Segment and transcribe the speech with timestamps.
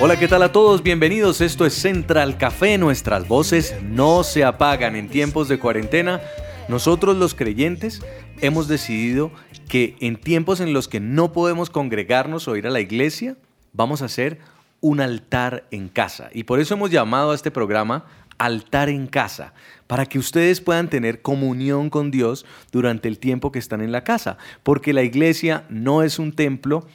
[0.00, 0.82] Hola, ¿qué tal a todos?
[0.82, 1.42] Bienvenidos.
[1.42, 2.78] Esto es Central Café.
[2.78, 6.22] Nuestras voces no se apagan en tiempos de cuarentena.
[6.68, 8.00] Nosotros los creyentes
[8.40, 9.30] hemos decidido
[9.68, 13.36] que en tiempos en los que no podemos congregarnos o ir a la iglesia,
[13.74, 14.38] vamos a hacer
[14.80, 16.30] un altar en casa.
[16.32, 18.06] Y por eso hemos llamado a este programa
[18.40, 19.52] Altar en casa,
[19.86, 24.02] para que ustedes puedan tener comunión con Dios durante el tiempo que están en la
[24.02, 24.38] casa.
[24.62, 26.86] Porque la iglesia no es un templo,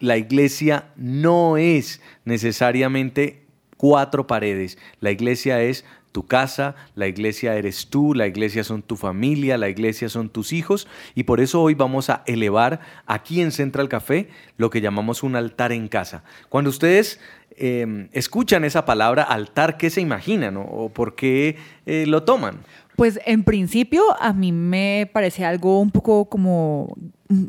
[0.00, 3.44] la iglesia no es necesariamente
[3.76, 8.94] cuatro paredes, la iglesia es tu casa, la iglesia eres tú, la iglesia son tu
[8.94, 13.50] familia, la iglesia son tus hijos y por eso hoy vamos a elevar aquí en
[13.50, 16.22] Central Café lo que llamamos un altar en casa.
[16.48, 17.18] Cuando ustedes
[17.56, 22.60] em, escuchan esa palabra altar, ¿qué se imaginan o, por qué eh, lo toman?
[22.96, 26.96] Pues en principio a mí me parece algo un poco como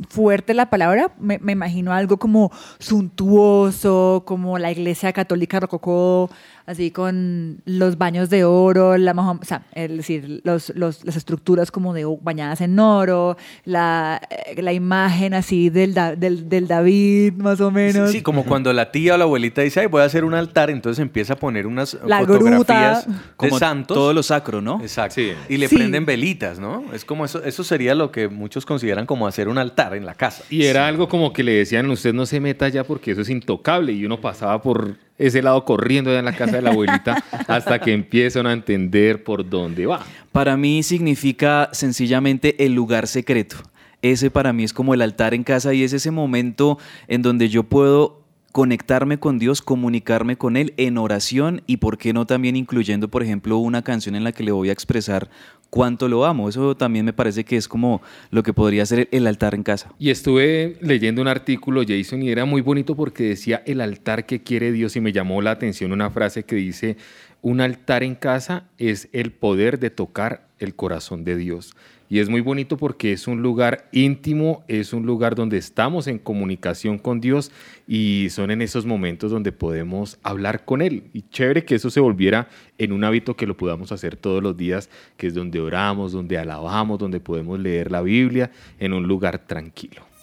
[0.09, 6.29] fuerte la palabra, me, me imagino algo como suntuoso, como la iglesia católica rococó,
[6.65, 11.71] así con los baños de oro, la, o sea, es decir, los, los, las estructuras
[11.71, 17.61] como de bañadas en oro, la, eh, la imagen así del, del, del, David, más
[17.61, 18.11] o menos.
[18.11, 20.69] Sí, como cuando la tía o la abuelita dice, Ay, voy a hacer un altar,
[20.69, 23.23] entonces empieza a poner unas la fotografías gruta.
[23.35, 23.95] como santos.
[23.95, 24.81] Todo lo sacro, ¿no?
[24.81, 25.21] Exacto.
[25.49, 26.83] Y le prenden velitas, ¿no?
[26.93, 30.15] Es como eso, eso sería lo que muchos consideran como hacer un altar en la
[30.15, 30.43] casa.
[30.49, 33.29] Y era algo como que le decían, usted no se meta ya porque eso es
[33.29, 37.23] intocable, y uno pasaba por ese lado corriendo allá en la casa de la abuelita
[37.47, 40.05] hasta que empiezan a entender por dónde va.
[40.31, 43.57] Para mí significa sencillamente el lugar secreto.
[44.01, 47.49] Ese para mí es como el altar en casa y es ese momento en donde
[47.49, 52.55] yo puedo conectarme con Dios, comunicarme con Él en oración y por qué no también
[52.55, 55.29] incluyendo, por ejemplo, una canción en la que le voy a expresar
[55.69, 56.49] cuánto lo amo.
[56.49, 59.91] Eso también me parece que es como lo que podría ser el altar en casa.
[59.99, 64.41] Y estuve leyendo un artículo, Jason, y era muy bonito porque decía el altar que
[64.41, 66.97] quiere Dios y me llamó la atención una frase que dice,
[67.41, 71.75] un altar en casa es el poder de tocar el corazón de Dios.
[72.09, 76.19] Y es muy bonito porque es un lugar íntimo, es un lugar donde estamos en
[76.19, 77.51] comunicación con Dios
[77.87, 81.09] y son en esos momentos donde podemos hablar con Él.
[81.13, 84.55] Y chévere que eso se volviera en un hábito que lo podamos hacer todos los
[84.55, 89.39] días, que es donde oramos, donde alabamos, donde podemos leer la Biblia en un lugar
[89.47, 90.14] tranquilo.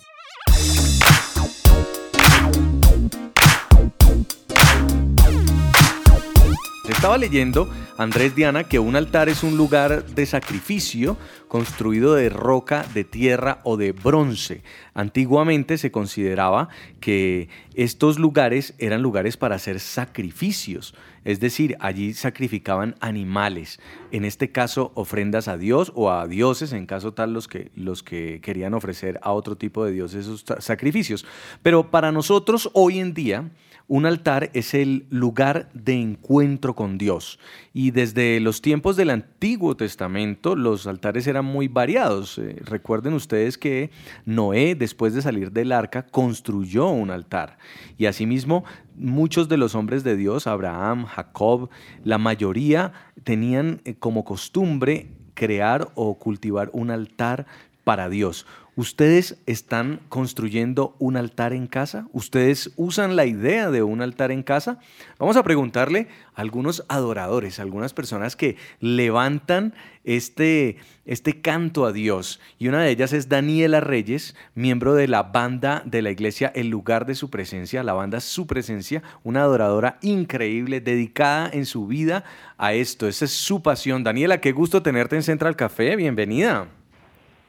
[6.92, 11.16] Estaba leyendo, Andrés Diana, que un altar es un lugar de sacrificio
[11.48, 14.62] construido de roca, de tierra o de bronce.
[14.94, 16.68] Antiguamente se consideraba
[17.00, 20.94] que estos lugares eran lugares para hacer sacrificios,
[21.24, 23.80] es decir, allí sacrificaban animales,
[24.12, 28.02] en este caso ofrendas a Dios o a dioses, en caso tal los que, los
[28.02, 31.26] que querían ofrecer a otro tipo de dioses esos sacrificios.
[31.62, 33.50] Pero para nosotros hoy en día,
[33.88, 37.38] un altar es el lugar de encuentro con Dios.
[37.72, 42.38] Y desde los tiempos del Antiguo Testamento, los altares eran muy variados.
[42.38, 43.90] Eh, recuerden ustedes que
[44.24, 47.58] Noé, después de salir del arca, construyó un altar.
[47.98, 48.64] Y asimismo,
[48.96, 51.70] muchos de los hombres de Dios, Abraham, Jacob,
[52.04, 52.92] la mayoría
[53.24, 57.46] tenían eh, como costumbre crear o cultivar un altar
[57.84, 58.46] para Dios.
[58.74, 62.08] ¿Ustedes están construyendo un altar en casa?
[62.12, 64.78] ¿Ustedes usan la idea de un altar en casa?
[65.18, 69.74] Vamos a preguntarle a algunos adoradores, algunas personas que levantan
[70.04, 72.40] este, este canto a Dios.
[72.58, 76.68] Y una de ellas es Daniela Reyes, miembro de la banda de la iglesia El
[76.68, 82.24] lugar de su presencia, la banda Su Presencia, una adoradora increíble, dedicada en su vida
[82.56, 83.06] a esto.
[83.06, 84.02] Esa es su pasión.
[84.02, 85.94] Daniela, qué gusto tenerte en Central Café.
[85.94, 86.68] Bienvenida.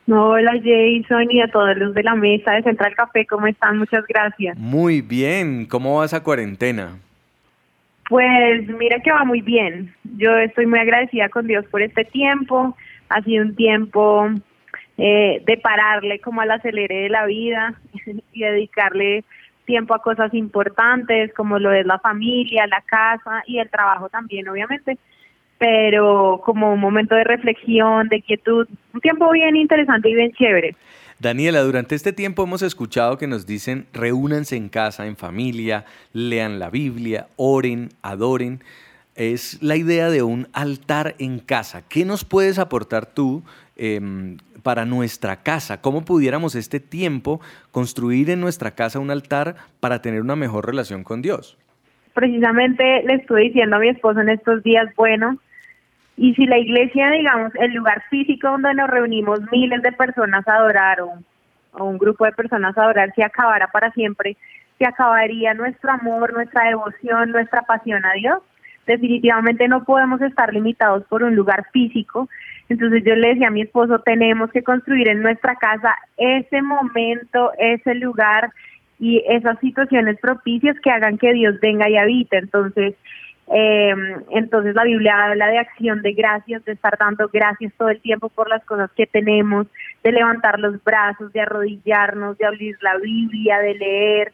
[0.05, 3.77] Hola Jason y a todos los de la mesa de Central Café, ¿cómo están?
[3.77, 4.57] Muchas gracias.
[4.57, 6.97] Muy bien, ¿cómo va esa cuarentena?
[8.09, 9.95] Pues mira que va muy bien.
[10.17, 12.75] Yo estoy muy agradecida con Dios por este tiempo.
[13.07, 14.29] Ha sido un tiempo
[14.97, 17.73] eh, de pararle como al acelere de la vida
[18.33, 19.23] y dedicarle
[19.63, 24.49] tiempo a cosas importantes como lo es la familia, la casa y el trabajo también,
[24.49, 24.97] obviamente
[25.63, 30.75] pero como un momento de reflexión, de quietud, un tiempo bien interesante y bien chévere.
[31.19, 36.59] Daniela, durante este tiempo hemos escuchado que nos dicen reúnanse en casa, en familia, lean
[36.59, 38.59] la Biblia, oren, adoren.
[39.15, 41.81] Es la idea de un altar en casa.
[41.87, 43.41] ¿Qué nos puedes aportar tú
[43.77, 45.79] em, para nuestra casa?
[45.79, 47.39] ¿Cómo pudiéramos este tiempo
[47.71, 51.57] construir en nuestra casa un altar para tener una mejor relación con Dios?
[52.13, 55.39] Precisamente le estuve diciendo a mi esposo en estos días, bueno,
[56.17, 60.55] y si la iglesia, digamos, el lugar físico donde nos reunimos miles de personas a
[60.55, 61.19] adorar o
[61.73, 64.37] o un grupo de personas a adorar se acabara para siempre,
[64.77, 68.39] se acabaría nuestro amor, nuestra devoción, nuestra pasión a Dios.
[68.85, 72.27] Definitivamente no podemos estar limitados por un lugar físico.
[72.69, 77.51] Entonces yo le decía a mi esposo, tenemos que construir en nuestra casa ese momento,
[77.57, 78.51] ese lugar
[78.99, 82.37] y esas situaciones propicias que hagan que Dios venga y habite.
[82.37, 82.95] Entonces,
[83.51, 83.93] eh,
[84.31, 88.29] entonces la Biblia habla de acción de gracias, de estar dando gracias todo el tiempo
[88.29, 89.67] por las cosas que tenemos,
[90.03, 94.33] de levantar los brazos, de arrodillarnos, de abrir la Biblia, de leer,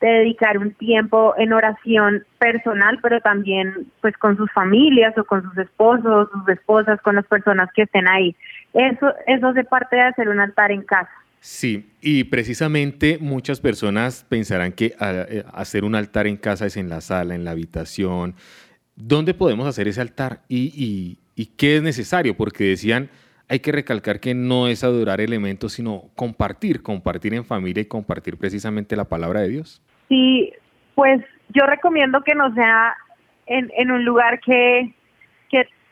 [0.00, 5.42] de dedicar un tiempo en oración personal, pero también pues con sus familias o con
[5.42, 8.34] sus esposos, sus esposas, con las personas que estén ahí.
[8.72, 11.10] Eso, eso hace parte de hacer un altar en casa.
[11.40, 16.90] Sí, y precisamente muchas personas pensarán que eh, hacer un altar en casa es en
[16.90, 18.34] la sala, en la habitación.
[18.94, 20.40] ¿Dónde podemos hacer ese altar?
[20.48, 22.36] ¿Y, y, qué es necesario?
[22.36, 23.08] Porque decían,
[23.48, 28.36] hay que recalcar que no es adorar elementos, sino compartir, compartir en familia y compartir
[28.36, 29.80] precisamente la palabra de Dios.
[30.10, 30.52] Sí,
[30.94, 32.94] pues yo recomiendo que no sea
[33.46, 34.94] en, en un lugar que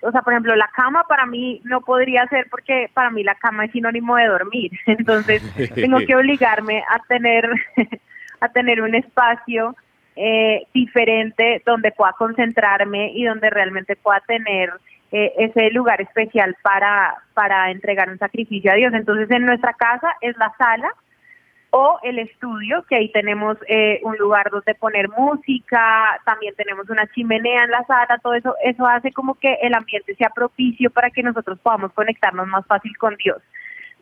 [0.01, 3.35] o sea, por ejemplo, la cama para mí no podría ser porque para mí la
[3.35, 4.73] cama es sinónimo de dormir.
[4.87, 5.43] Entonces,
[5.75, 7.51] tengo que obligarme a tener
[8.41, 9.75] a tener un espacio
[10.15, 14.73] eh, diferente donde pueda concentrarme y donde realmente pueda tener
[15.11, 18.95] eh, ese lugar especial para para entregar un sacrificio a Dios.
[18.95, 20.93] Entonces, en nuestra casa es la sala
[21.71, 27.07] o el estudio, que ahí tenemos eh, un lugar donde poner música, también tenemos una
[27.09, 31.11] chimenea en la sala, todo eso, eso hace como que el ambiente sea propicio para
[31.11, 33.43] que nosotros podamos conectarnos más fácil con Dios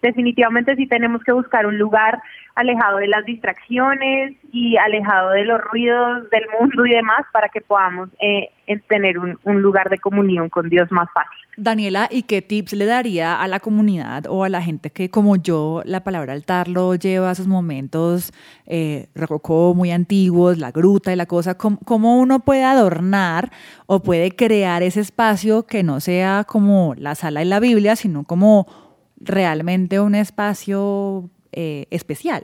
[0.02, 2.20] definitivamente sí tenemos que buscar un lugar
[2.54, 7.60] alejado de las distracciones y alejado de los ruidos del mundo y demás para que
[7.60, 8.48] podamos eh,
[8.88, 11.38] tener un, lugar de comunión con Dios más fácil.
[11.58, 15.36] Daniela, ¿y qué tips le daría a la comunidad o a la gente que como
[15.36, 18.32] yo la palabra altar lo lleva a sus momentos
[18.66, 21.58] eh, rococó muy antiguos, la gruta y la cosa?
[21.58, 23.50] ¿Cómo, ¿Cómo uno puede adornar
[23.86, 28.24] o puede crear ese espacio que no sea como la sala de la Biblia, sino
[28.24, 28.85] como
[29.26, 32.42] realmente un espacio eh, especial?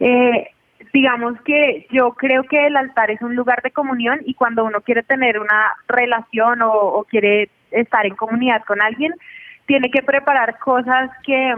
[0.00, 0.48] Eh,
[0.92, 4.80] digamos que yo creo que el altar es un lugar de comunión y cuando uno
[4.80, 9.12] quiere tener una relación o, quiere estar en comunidad con alguien,
[9.66, 11.54] tiene que preparar cosas que,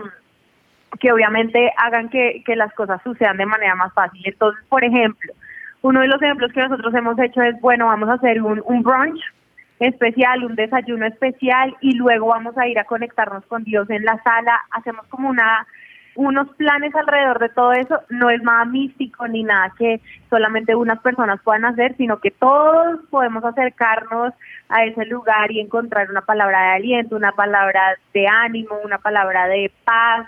[1.00, 4.22] que obviamente hagan que, que las cosas sucedan de manera más fácil.
[4.25, 5.32] Entonces, por ejemplo,
[5.82, 8.82] uno de los ejemplos que nosotros hemos hecho es, bueno, vamos a hacer un, un
[8.82, 9.20] brunch
[9.78, 14.23] especial, un desayuno especial y luego vamos a ir a conectarnos con Dios en la
[14.23, 15.67] sala, hacemos como una
[16.17, 20.00] unos planes alrededor de todo eso, no es nada místico ni nada que
[20.31, 24.32] solamente unas personas puedan hacer, sino que todos podemos acercarnos
[24.69, 29.46] a ese lugar y encontrar una palabra de aliento, una palabra de ánimo, una palabra
[29.46, 30.26] de paz,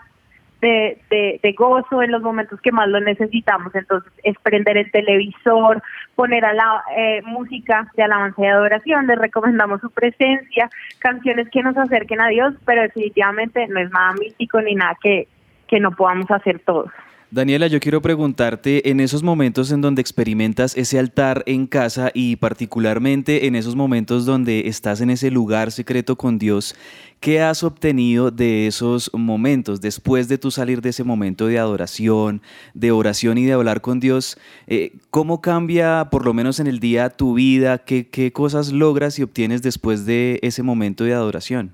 [0.60, 3.74] de, de, gozo en los momentos que más lo necesitamos.
[3.74, 5.82] Entonces, es prender el televisor,
[6.14, 10.68] poner a la eh, música de alabanza y adoración, les recomendamos su presencia,
[10.98, 15.28] canciones que nos acerquen a Dios, pero definitivamente no es nada místico ni nada que,
[15.66, 16.90] que no podamos hacer todos.
[17.30, 22.36] Daniela, yo quiero preguntarte, en esos momentos en donde experimentas ese altar en casa y
[22.36, 26.74] particularmente en esos momentos donde estás en ese lugar secreto con Dios,
[27.20, 32.40] ¿qué has obtenido de esos momentos después de tu salir de ese momento de adoración,
[32.72, 34.40] de oración y de hablar con Dios?
[34.66, 37.76] Eh, ¿Cómo cambia, por lo menos en el día, tu vida?
[37.76, 41.72] ¿Qué, ¿Qué cosas logras y obtienes después de ese momento de adoración?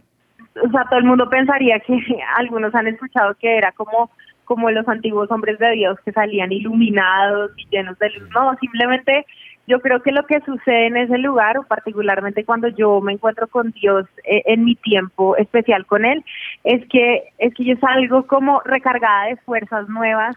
[0.67, 1.95] O sea, todo el mundo pensaría que
[2.39, 4.11] algunos han escuchado que era como
[4.45, 8.29] como los antiguos hombres de Dios que salían iluminados y llenos de luz.
[8.35, 9.27] No, simplemente
[9.67, 13.49] yo creo que lo que sucede en ese lugar, o particularmente cuando yo me encuentro
[13.49, 16.23] con Dios eh, en mi tiempo especial con Él,
[16.65, 20.37] es que, es que yo salgo como recargada de fuerzas nuevas,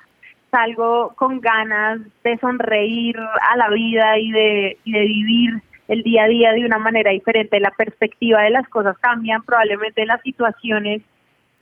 [0.50, 6.24] salgo con ganas de sonreír a la vida y de, y de vivir el día
[6.24, 7.60] a día de una manera diferente.
[7.60, 11.02] La perspectiva de las cosas cambian, probablemente las situaciones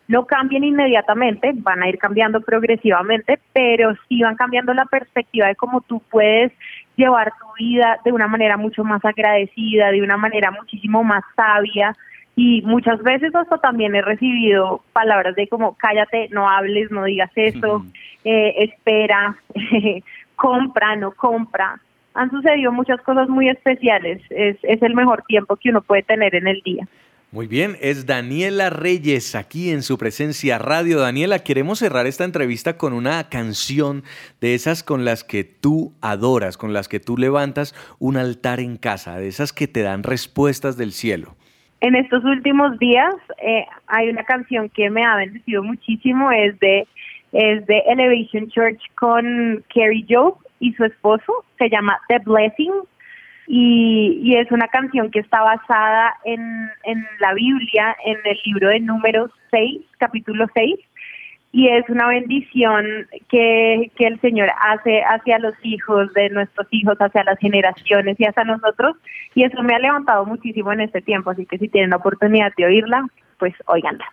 [0.08, 5.56] no cambien inmediatamente, van a ir cambiando progresivamente, pero sí van cambiando la perspectiva de
[5.56, 6.52] cómo tú puedes
[6.96, 11.96] llevar tu vida de una manera mucho más agradecida, de una manera muchísimo más sabia.
[12.36, 17.32] Y muchas veces hasta también he recibido palabras de como cállate, no hables, no digas
[17.36, 17.86] eso,
[18.26, 19.38] eh, espera,
[20.36, 21.80] compra, no compra.
[22.14, 24.22] Han sucedido muchas cosas muy especiales.
[24.30, 26.88] Es, es el mejor tiempo que uno puede tener en el día.
[27.36, 31.02] Muy bien, es Daniela Reyes aquí en su presencia radio.
[31.02, 34.04] Daniela, queremos cerrar esta entrevista con una canción
[34.40, 38.78] de esas con las que tú adoras, con las que tú levantas un altar en
[38.78, 41.36] casa, de esas que te dan respuestas del cielo.
[41.82, 43.14] En estos últimos días
[43.46, 46.88] eh, hay una canción que me ha bendecido muchísimo, es de
[47.34, 51.44] Es de Elevation Church con Kerry Joe y su esposo.
[51.58, 52.72] Se llama The Blessing
[53.48, 58.70] y, y es una canción que está basada en, en la Biblia, en el libro
[58.70, 60.76] de Números 6, capítulo 6
[61.56, 66.98] y es una bendición que, que el Señor hace hacia los hijos de nuestros hijos,
[67.00, 68.98] hacia las generaciones y hacia nosotros.
[69.36, 72.52] Y eso me ha levantado muchísimo en este tiempo, así que si tienen la oportunidad
[72.58, 73.08] de oírla,
[73.40, 74.06] pues oiganla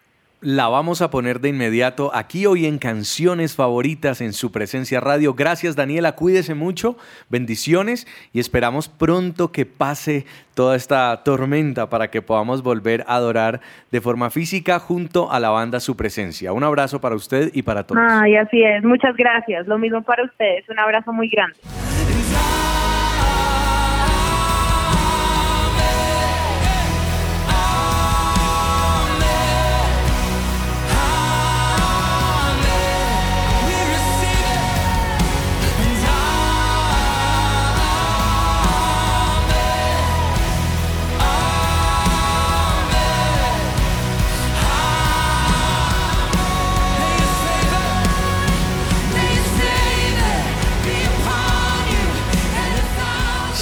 [0.43, 5.35] la vamos a poner de inmediato aquí hoy en Canciones Favoritas en su presencia radio.
[5.35, 6.97] Gracias Daniela, cuídese mucho,
[7.31, 13.61] bendiciones y esperamos pronto que pase toda esta tormenta para que podamos volver a adorar
[13.93, 16.53] de forma física junto a la banda Su Presencia.
[16.53, 18.03] Un abrazo para usted y para todos.
[18.05, 19.69] Ay, así es, muchas gracias.
[19.69, 21.57] Lo mismo para ustedes, un abrazo muy grande.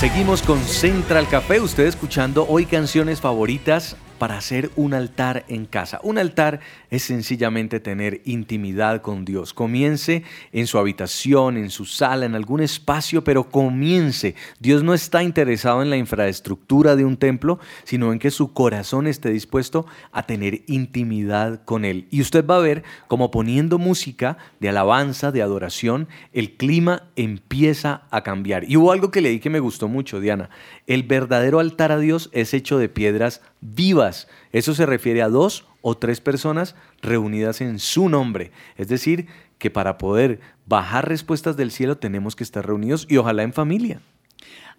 [0.00, 5.98] Seguimos con Central Café, usted escuchando hoy canciones favoritas para hacer un altar en casa.
[6.02, 6.60] Un altar
[6.90, 9.54] es sencillamente tener intimidad con Dios.
[9.54, 14.34] Comience en su habitación, en su sala, en algún espacio, pero comience.
[14.58, 19.06] Dios no está interesado en la infraestructura de un templo, sino en que su corazón
[19.06, 22.06] esté dispuesto a tener intimidad con Él.
[22.10, 28.02] Y usted va a ver cómo poniendo música de alabanza, de adoración, el clima empieza
[28.10, 28.70] a cambiar.
[28.70, 30.50] Y hubo algo que leí que me gustó mucho, Diana.
[30.90, 34.26] El verdadero altar a Dios es hecho de piedras vivas.
[34.50, 38.50] Eso se refiere a dos o tres personas reunidas en su nombre.
[38.76, 39.28] Es decir,
[39.59, 44.00] que para poder bajar respuestas del cielo tenemos que estar reunidos y ojalá en familia.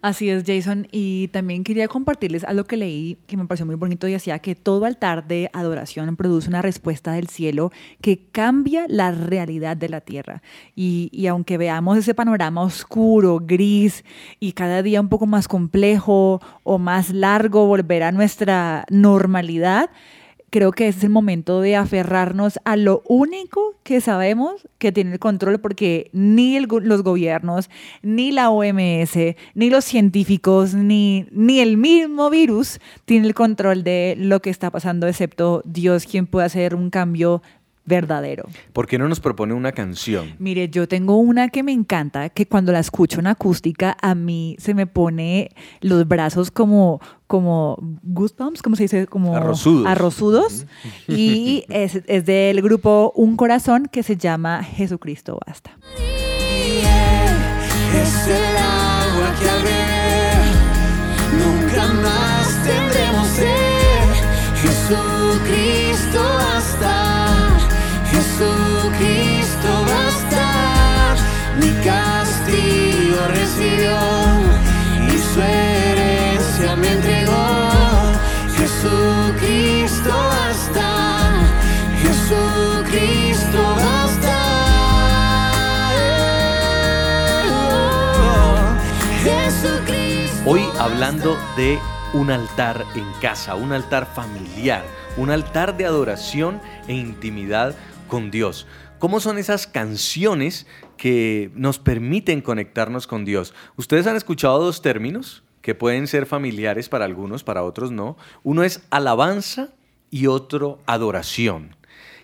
[0.02, 0.88] Así es, Jason.
[0.90, 4.56] Y también quería compartirles algo que leí que me pareció muy bonito y decía que
[4.56, 10.00] todo altar de adoración produce una respuesta del cielo que cambia la realidad de la
[10.00, 10.42] tierra.
[10.74, 14.04] Y, y aunque veamos ese panorama oscuro, gris
[14.40, 19.88] y cada día un poco más complejo o más largo volver a nuestra normalidad,
[20.52, 25.18] creo que es el momento de aferrarnos a lo único que sabemos que tiene el
[25.18, 27.70] control, porque ni los gobiernos,
[28.02, 29.16] ni la OMS,
[29.54, 34.70] ni los científicos, ni, ni el mismo virus tiene el control de lo que está
[34.70, 37.40] pasando, excepto Dios, quien puede hacer un cambio
[37.84, 38.44] verdadero.
[38.72, 40.34] ¿Por qué no nos propone una canción?
[40.38, 44.56] Mire, yo tengo una que me encanta, que cuando la escucho en acústica, a mí
[44.58, 49.06] se me pone los brazos como, como goosebumps, ¿cómo se dice?
[49.06, 49.86] Como arrozudos.
[49.86, 50.66] arrozudos.
[51.08, 55.76] Y es, es del grupo Un Corazón que se llama Jesucristo Basta.
[57.94, 59.62] Es el agua que al
[61.38, 62.21] nunca más
[69.02, 71.16] Jesucristo basta,
[71.58, 73.98] mi castigo recibió
[75.08, 78.12] y su herencia me entregó.
[78.56, 81.32] Jesucristo basta,
[82.00, 84.38] Jesucristo basta.
[89.24, 91.80] Jesucristo Hoy hablando de
[92.12, 94.84] un altar en casa, un altar familiar,
[95.16, 97.74] un altar de adoración e intimidad
[98.06, 98.66] con Dios.
[99.02, 100.64] ¿Cómo son esas canciones
[100.96, 103.52] que nos permiten conectarnos con Dios?
[103.74, 108.16] Ustedes han escuchado dos términos que pueden ser familiares para algunos, para otros no.
[108.44, 109.70] Uno es alabanza
[110.08, 111.74] y otro adoración.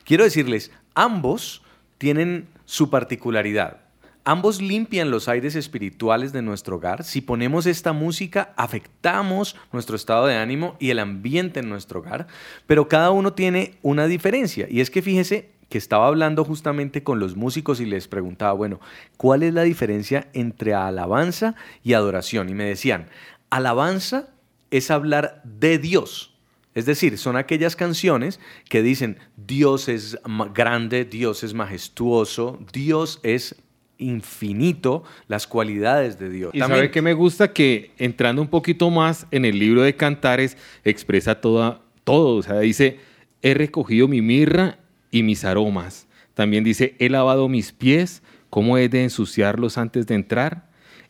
[0.04, 1.62] Quiero decirles, ambos
[1.98, 3.78] tienen su particularidad.
[4.22, 7.02] Ambos limpian los aires espirituales de nuestro hogar.
[7.02, 12.28] Si ponemos esta música, afectamos nuestro estado de ánimo y el ambiente en nuestro hogar,
[12.68, 14.68] pero cada uno tiene una diferencia.
[14.70, 18.80] Y es que fíjese, que estaba hablando justamente con los músicos y les preguntaba, bueno,
[19.16, 22.48] ¿cuál es la diferencia entre alabanza y adoración?
[22.48, 23.08] Y me decían,
[23.50, 24.30] alabanza
[24.70, 26.34] es hablar de Dios.
[26.74, 30.18] Es decir, son aquellas canciones que dicen, Dios es
[30.54, 33.56] grande, Dios es majestuoso, Dios es
[33.98, 36.54] infinito, las cualidades de Dios.
[36.54, 39.96] Y También, sabe que me gusta que entrando un poquito más en el libro de
[39.96, 43.00] Cantares expresa toda, todo, o sea, dice,
[43.42, 44.78] he recogido mi mirra
[45.10, 46.06] y mis aromas.
[46.34, 50.68] También dice, he lavado mis pies, ¿cómo he de ensuciarlos antes de entrar?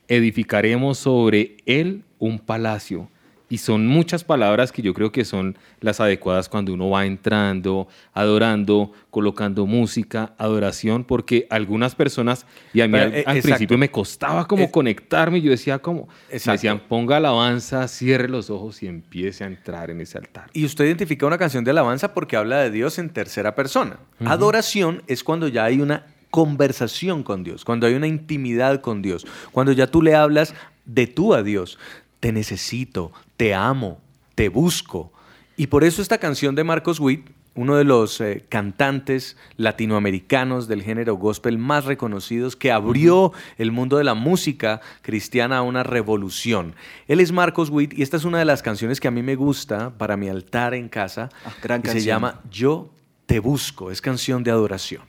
[0.08, 3.10] Edificaremos sobre él un palacio
[3.50, 7.88] Y son muchas palabras que yo creo que son las adecuadas cuando uno va entrando,
[8.12, 13.78] adorando, colocando música, adoración, porque algunas personas, y a mí Pero, al, eh, al principio
[13.78, 18.82] me costaba como Es- conectarme, yo decía como, me decían, ponga alabanza, cierre los ojos
[18.82, 20.50] y empiece a entrar en ese altar.
[20.52, 23.98] Y usted identifica una canción de alabanza porque habla de Dios en tercera persona.
[24.26, 29.26] Adoración es cuando ya hay una conversación con Dios, cuando hay una intimidad con Dios,
[29.52, 31.78] cuando ya tú le hablas de tú a Dios.
[32.20, 34.00] Te necesito, te amo,
[34.34, 35.10] te busco.
[35.56, 40.82] Y por eso esta canción de Marcos Witt, uno de los eh, cantantes latinoamericanos del
[40.82, 46.74] género gospel más reconocidos, que abrió el mundo de la música cristiana a una revolución.
[47.06, 49.36] Él es Marcos Witt y esta es una de las canciones que a mí me
[49.36, 51.30] gusta para mi altar en casa.
[51.44, 52.04] Ah, gran y se canción.
[52.04, 52.90] llama Yo
[53.26, 55.02] te busco, es canción de adoración.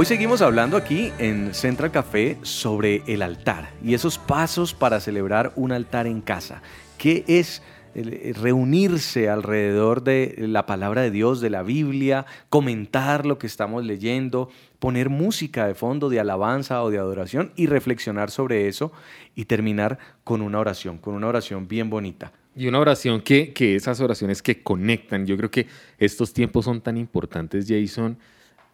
[0.00, 5.52] Hoy seguimos hablando aquí en Central Café sobre el altar y esos pasos para celebrar
[5.56, 6.62] un altar en casa.
[6.98, 7.64] ¿Qué es
[7.96, 13.84] el reunirse alrededor de la palabra de Dios, de la Biblia, comentar lo que estamos
[13.84, 18.92] leyendo, poner música de fondo de alabanza o de adoración y reflexionar sobre eso
[19.34, 22.30] y terminar con una oración, con una oración bien bonita?
[22.54, 25.26] Y una oración que, que esas oraciones que conectan.
[25.26, 25.66] Yo creo que
[25.98, 28.16] estos tiempos son tan importantes, Jason,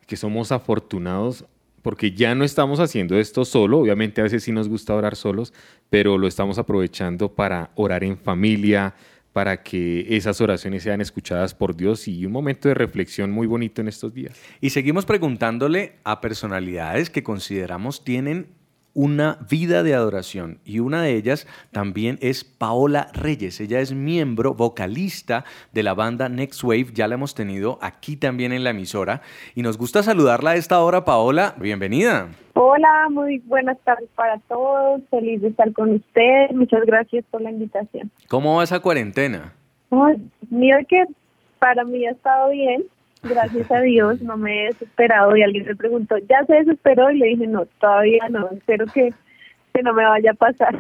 [0.06, 1.44] que somos afortunados
[1.84, 3.78] porque ya no estamos haciendo esto solo.
[3.78, 5.52] Obviamente a veces sí nos gusta orar solos,
[5.90, 8.94] pero lo estamos aprovechando para orar en familia,
[9.34, 13.82] para que esas oraciones sean escuchadas por Dios y un momento de reflexión muy bonito
[13.82, 14.40] en estos días.
[14.62, 18.46] Y seguimos preguntándole a personalidades que consideramos tienen
[18.94, 23.60] una vida de adoración y una de ellas también es Paola Reyes.
[23.60, 26.86] Ella es miembro, vocalista de la banda Next Wave.
[26.94, 29.20] Ya la hemos tenido aquí también en la emisora
[29.54, 31.54] y nos gusta saludarla a esta hora, Paola.
[31.58, 32.28] Bienvenida.
[32.54, 35.02] Hola, muy buenas tardes para todos.
[35.10, 36.54] Feliz de estar con ustedes.
[36.54, 38.10] Muchas gracias por la invitación.
[38.28, 39.52] ¿Cómo va esa cuarentena?
[39.90, 41.04] Ay, mira que
[41.58, 42.84] para mí ha estado bien.
[43.24, 45.36] Gracias a Dios, no me he desesperado.
[45.36, 47.10] Y alguien me preguntó, ¿ya se desesperó?
[47.10, 48.48] Y le dije, no, todavía no.
[48.50, 49.12] Espero que,
[49.72, 50.76] que no me vaya a pasar.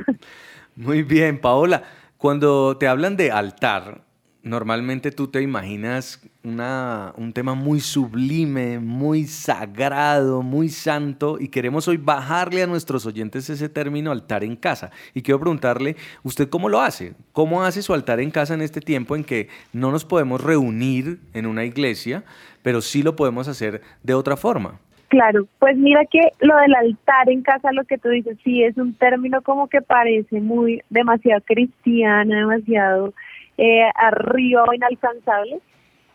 [0.76, 1.82] Muy bien, Paola.
[2.18, 4.03] Cuando te hablan de altar,
[4.44, 11.88] normalmente tú te imaginas una, un tema muy sublime, muy sagrado, muy santo, y queremos
[11.88, 14.90] hoy bajarle a nuestros oyentes ese término altar en casa.
[15.14, 17.14] Y quiero preguntarle, ¿usted cómo lo hace?
[17.32, 21.18] ¿Cómo hace su altar en casa en este tiempo en que no nos podemos reunir
[21.32, 22.22] en una iglesia,
[22.62, 24.78] pero sí lo podemos hacer de otra forma?
[25.08, 28.76] Claro, pues mira que lo del altar en casa, lo que tú dices, sí es
[28.76, 33.14] un término como que parece muy demasiado cristiano, demasiado
[33.58, 35.60] eh, arriba inalcanzable,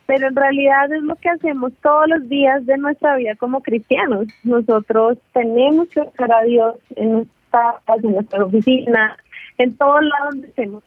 [0.06, 4.28] pero en realidad es lo que hacemos todos los días de nuestra vida como cristianos.
[4.44, 9.18] Nosotros tenemos que buscar a Dios en nuestra, en nuestra oficina,
[9.58, 10.84] en todos lados donde estemos.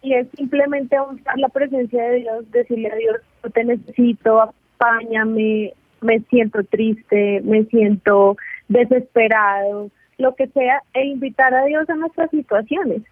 [0.00, 5.74] Y es simplemente buscar la presencia de Dios, decirle a Dios, yo te necesito, apáñame,
[6.00, 8.36] me siento triste, me siento
[8.68, 13.02] desesperado, lo que sea, e invitar a Dios a nuestras situaciones.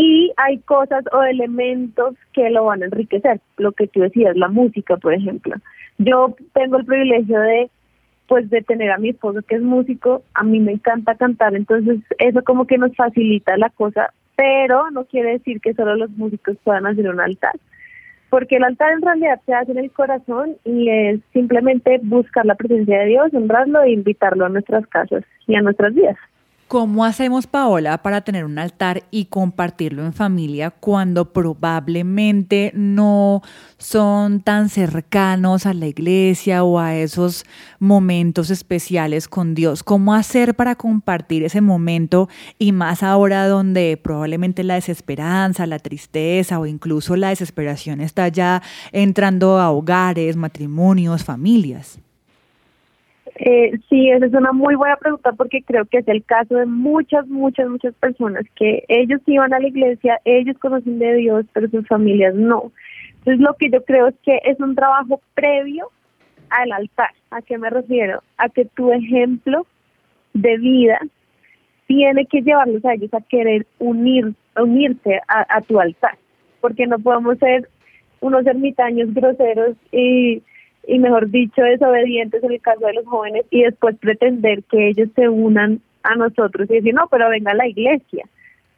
[0.00, 4.46] Y hay cosas o elementos que lo van a enriquecer, lo que tú decías, la
[4.46, 5.56] música, por ejemplo.
[5.98, 7.68] Yo tengo el privilegio de
[8.28, 11.98] pues de tener a mi esposo que es músico, a mí me encanta cantar, entonces
[12.18, 16.56] eso como que nos facilita la cosa, pero no quiere decir que solo los músicos
[16.62, 17.54] puedan hacer un altar
[18.30, 22.54] porque el altar en realidad se hace en el corazón y es simplemente buscar la
[22.54, 26.16] presencia de Dios, honrarlo e invitarlo a nuestras casas y a nuestras vidas.
[26.68, 33.40] ¿Cómo hacemos, Paola, para tener un altar y compartirlo en familia cuando probablemente no
[33.78, 37.46] son tan cercanos a la iglesia o a esos
[37.78, 39.82] momentos especiales con Dios?
[39.82, 42.28] ¿Cómo hacer para compartir ese momento
[42.58, 48.62] y más ahora donde probablemente la desesperanza, la tristeza o incluso la desesperación está ya
[48.92, 51.98] entrando a hogares, matrimonios, familias?
[53.40, 56.66] Eh, sí, esa es una muy buena pregunta porque creo que es el caso de
[56.66, 61.68] muchas, muchas, muchas personas que ellos iban a la iglesia, ellos conocen de Dios, pero
[61.68, 62.72] sus familias no.
[63.18, 65.88] Entonces lo que yo creo es que es un trabajo previo
[66.50, 67.10] al altar.
[67.30, 68.24] ¿A qué me refiero?
[68.38, 69.66] A que tu ejemplo
[70.34, 70.98] de vida
[71.86, 76.18] tiene que llevarlos a ellos a querer unir, unirse a, a tu altar,
[76.60, 77.68] porque no podemos ser
[78.20, 80.42] unos ermitaños groseros y,
[80.86, 85.08] y mejor dicho desobedientes en el caso de los jóvenes y después pretender que ellos
[85.14, 88.24] se unan a nosotros y decir no pero venga a la iglesia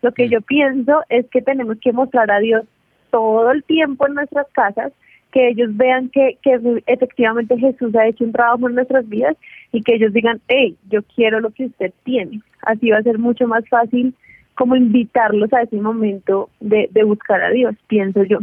[0.02, 2.64] lo que yo pienso es que tenemos que mostrar a Dios
[3.10, 4.92] todo el tiempo en nuestras casas
[5.30, 9.36] que ellos vean que, que efectivamente Jesús ha hecho un trabajo en nuestras vidas
[9.72, 12.40] y que ellos digan, hey, yo quiero lo que usted tiene.
[12.62, 14.14] Así va a ser mucho más fácil
[14.54, 18.38] como invitarlos a ese momento de, de buscar a Dios, pienso yo.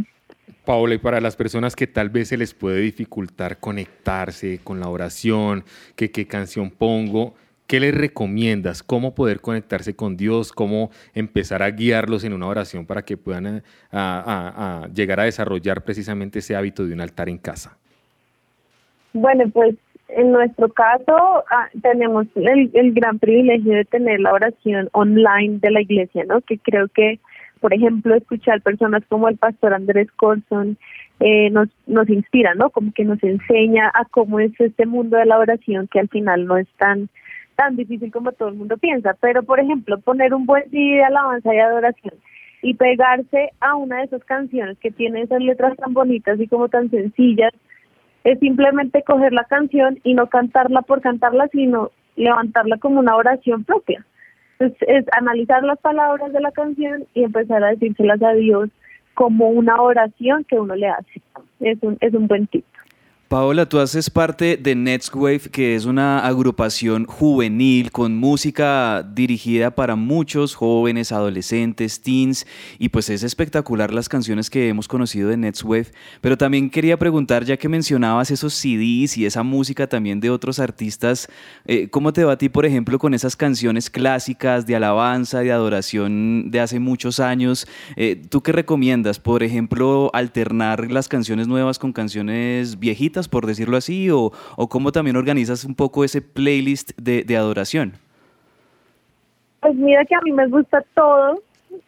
[0.68, 4.90] Paola, y para las personas que tal vez se les puede dificultar conectarse con la
[4.90, 5.64] oración,
[5.96, 7.32] que qué canción pongo,
[7.66, 8.82] ¿qué les recomiendas?
[8.82, 10.52] ¿Cómo poder conectarse con Dios?
[10.52, 13.62] ¿Cómo empezar a guiarlos en una oración para que puedan eh,
[14.92, 17.78] llegar a desarrollar precisamente ese hábito de un altar en casa?
[19.14, 19.74] Bueno, pues
[20.08, 25.80] en nuestro caso ah, tenemos el gran privilegio de tener la oración online de la
[25.80, 26.42] iglesia, ¿no?
[26.42, 27.20] Que creo que,
[27.58, 30.78] por ejemplo, escuchar personas como el pastor Andrés Corson
[31.20, 32.70] eh, nos, nos inspira, ¿no?
[32.70, 36.46] Como que nos enseña a cómo es este mundo de la oración que al final
[36.46, 37.08] no es tan
[37.56, 39.16] tan difícil como todo el mundo piensa.
[39.20, 42.14] Pero, por ejemplo, poner un buen CD de alabanza y adoración
[42.62, 46.68] y pegarse a una de esas canciones que tiene esas letras tan bonitas y como
[46.68, 47.52] tan sencillas
[48.24, 53.64] es simplemente coger la canción y no cantarla por cantarla, sino levantarla como una oración
[53.64, 54.04] propia.
[54.58, 58.70] Entonces, es analizar las palabras de la canción y empezar a decírselas a Dios
[59.14, 61.20] como una oración que uno le hace.
[61.60, 62.64] Es un, es un buen tip.
[63.28, 69.70] Paola, tú haces parte de Next Wave, que es una agrupación juvenil con música dirigida
[69.70, 72.46] para muchos jóvenes, adolescentes, teens,
[72.78, 75.88] y pues es espectacular las canciones que hemos conocido de Next Wave.
[76.22, 80.58] Pero también quería preguntar, ya que mencionabas esos CDs y esa música también de otros
[80.58, 81.28] artistas,
[81.66, 85.52] eh, ¿cómo te va a ti, por ejemplo, con esas canciones clásicas de alabanza, de
[85.52, 87.68] adoración de hace muchos años?
[87.96, 89.20] Eh, ¿Tú qué recomiendas?
[89.20, 94.92] Por ejemplo, alternar las canciones nuevas con canciones viejitas por decirlo así, o, o cómo
[94.92, 97.94] también organizas un poco ese playlist de, de adoración.
[99.60, 101.42] Pues mira que a mí me gusta todo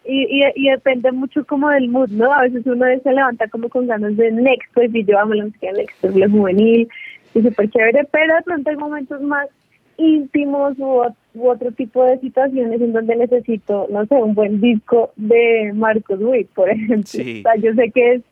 [0.05, 2.33] y, y, y depende mucho como del mood, ¿no?
[2.33, 5.45] A veces uno se levanta como con ganas de Next Wave y yo amo la
[5.45, 6.89] música Next Wave, juvenil
[7.35, 9.49] y súper chévere, pero de pronto hay momentos más
[9.97, 11.03] íntimos u,
[11.35, 16.19] u otro tipo de situaciones en donde necesito, no sé, un buen disco de Marcos
[16.21, 17.07] Witt, por ejemplo.
[17.07, 17.41] Sí.
[17.41, 18.23] O sea, yo sé que es,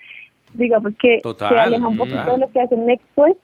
[0.59, 2.41] digamos que Total, se aleja un poquito total.
[2.41, 3.37] de lo que hace Next Wave,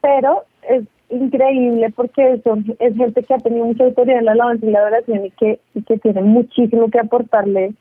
[0.00, 4.64] pero es increíble porque son es gente que ha tenido mucha autoridad en la alabanza
[4.64, 7.74] y la adoración y que, y que tiene muchísimo que aportarle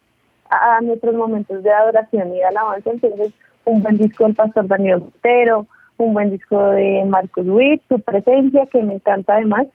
[0.50, 2.92] a, a nuestros momentos de adoración y de alabanza.
[2.92, 3.32] Entonces,
[3.66, 5.68] un buen disco del pastor Daniel Montero,
[5.98, 9.68] un buen disco de Marcos Witt, su presencia, que me encanta además,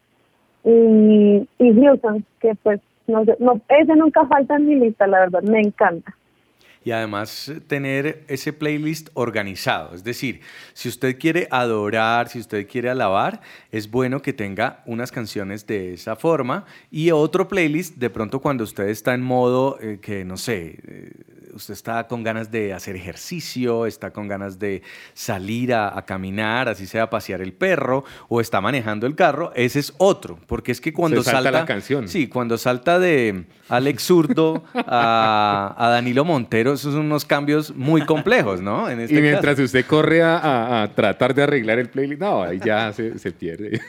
[0.65, 5.21] y, y Houston, que pues no, sé, no ese nunca falta en mi lista, la
[5.21, 6.15] verdad, me encanta.
[6.87, 9.93] Y además eh, tener ese playlist organizado.
[9.93, 10.41] Es decir,
[10.73, 13.41] si usted quiere adorar, si usted quiere alabar,
[13.73, 18.63] es bueno que tenga unas canciones de esa forma y otro playlist de pronto cuando
[18.63, 21.11] usted está en modo eh, que, no sé, eh,
[21.55, 24.83] usted está con ganas de hacer ejercicio, está con ganas de
[25.15, 29.79] salir a, a caminar, así sea pasear el perro o está manejando el carro, ese
[29.81, 30.39] es otro.
[30.47, 31.61] Porque es que cuando Se salta salta...
[31.61, 32.09] la canción.
[32.09, 38.03] Sí, cuando salta de Alex Zurdo a, a Danilo Montero, esos son unos cambios muy
[38.05, 38.89] complejos, ¿no?
[38.89, 39.65] En Y este mientras caso.
[39.65, 43.81] usted corre a tratar de arreglar el playlist, no, ahí ya se, se pierde.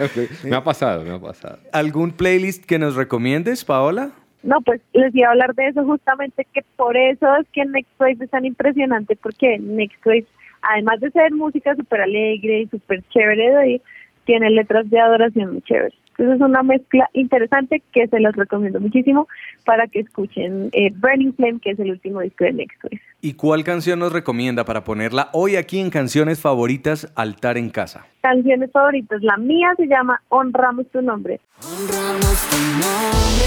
[0.44, 1.58] me ha pasado, me ha pasado.
[1.72, 4.12] ¿Algún playlist que nos recomiendes, Paola?
[4.42, 7.90] No, pues les iba a hablar de eso justamente, que por eso es que Next
[7.98, 10.26] Wave es tan impresionante, porque Next Wave,
[10.62, 13.82] además de ser música súper alegre y súper chévere de oír,
[14.26, 15.94] tiene letras de adoración muy chéveres.
[16.18, 19.28] Entonces es una mezcla interesante que se los recomiendo muchísimo
[19.66, 23.00] para que escuchen eh, Burning Flame, que es el último disco de Next Wave.
[23.20, 28.06] ¿Y cuál canción nos recomienda para ponerla hoy aquí en Canciones Favoritas Altar en Casa?
[28.22, 31.38] Canciones favoritas, la mía se llama Honramos tu nombre.
[31.62, 33.46] Honramos tu nombre,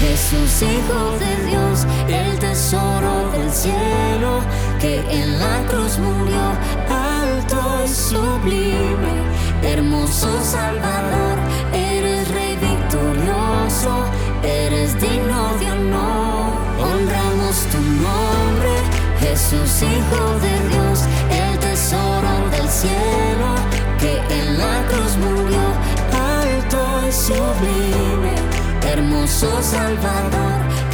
[0.00, 4.40] Jesús, Hijo de Dios, el tesoro del cielo,
[4.80, 6.52] que en la cruz murió,
[6.88, 8.95] alto y sublime,
[9.66, 11.38] hermoso Salvador,
[11.72, 13.92] eres Rey victorioso,
[14.42, 16.52] eres digno de honor.
[16.78, 18.72] Honramos tu nombre,
[19.20, 21.00] Jesús, Hijo de Dios,
[21.30, 23.50] el tesoro del cielo,
[23.98, 25.64] que en la cruz murió,
[26.12, 28.34] alto y sublime,
[28.92, 30.85] hermoso Salvador.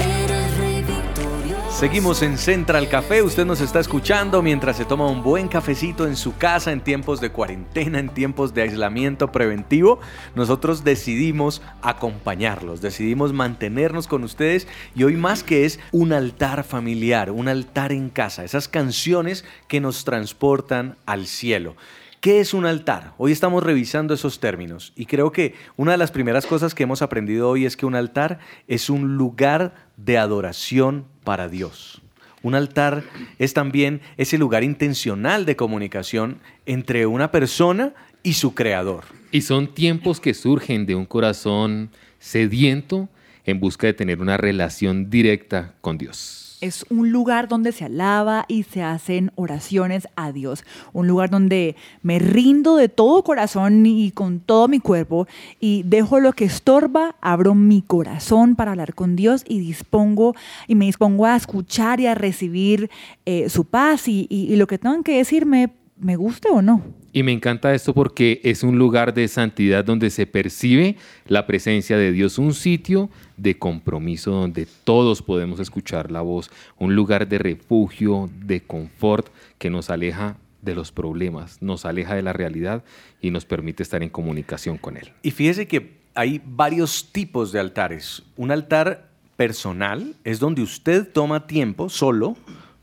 [1.83, 6.15] Seguimos en Central Café, usted nos está escuchando mientras se toma un buen cafecito en
[6.15, 9.99] su casa en tiempos de cuarentena, en tiempos de aislamiento preventivo.
[10.37, 17.33] Nosotros decidimos acompañarlos, decidimos mantenernos con ustedes y hoy más que es un altar familiar,
[17.33, 21.75] un altar en casa, esas canciones que nos transportan al cielo.
[22.21, 23.15] ¿Qué es un altar?
[23.19, 27.03] Hoy estamos revisando esos términos y creo que una de las primeras cosas que hemos
[27.03, 32.01] aprendido hoy es que un altar es un lugar de adoración para Dios.
[32.43, 33.05] Un altar
[33.39, 39.05] es también ese lugar intencional de comunicación entre una persona y su creador.
[39.31, 43.09] Y son tiempos que surgen de un corazón sediento
[43.45, 48.45] en busca de tener una relación directa con Dios es un lugar donde se alaba
[48.49, 50.65] y se hacen oraciones a Dios.
[50.93, 55.27] Un lugar donde me rindo de todo corazón y con todo mi cuerpo
[55.61, 60.35] y dejo lo que estorba, abro mi corazón para hablar con Dios y dispongo
[60.69, 62.91] y me dispongo a escuchar y a recibir
[63.27, 65.73] eh, su paz y, y lo que tengan que decirme,
[66.03, 66.83] me guste o no.
[67.13, 71.97] Y me encanta esto porque es un lugar de santidad donde se percibe la presencia
[71.97, 77.39] de Dios, un sitio de compromiso donde todos podemos escuchar la voz, un lugar de
[77.39, 82.83] refugio, de confort que nos aleja de los problemas, nos aleja de la realidad
[83.21, 85.13] y nos permite estar en comunicación con Él.
[85.23, 88.23] Y fíjese que hay varios tipos de altares.
[88.37, 92.37] Un altar personal es donde usted toma tiempo solo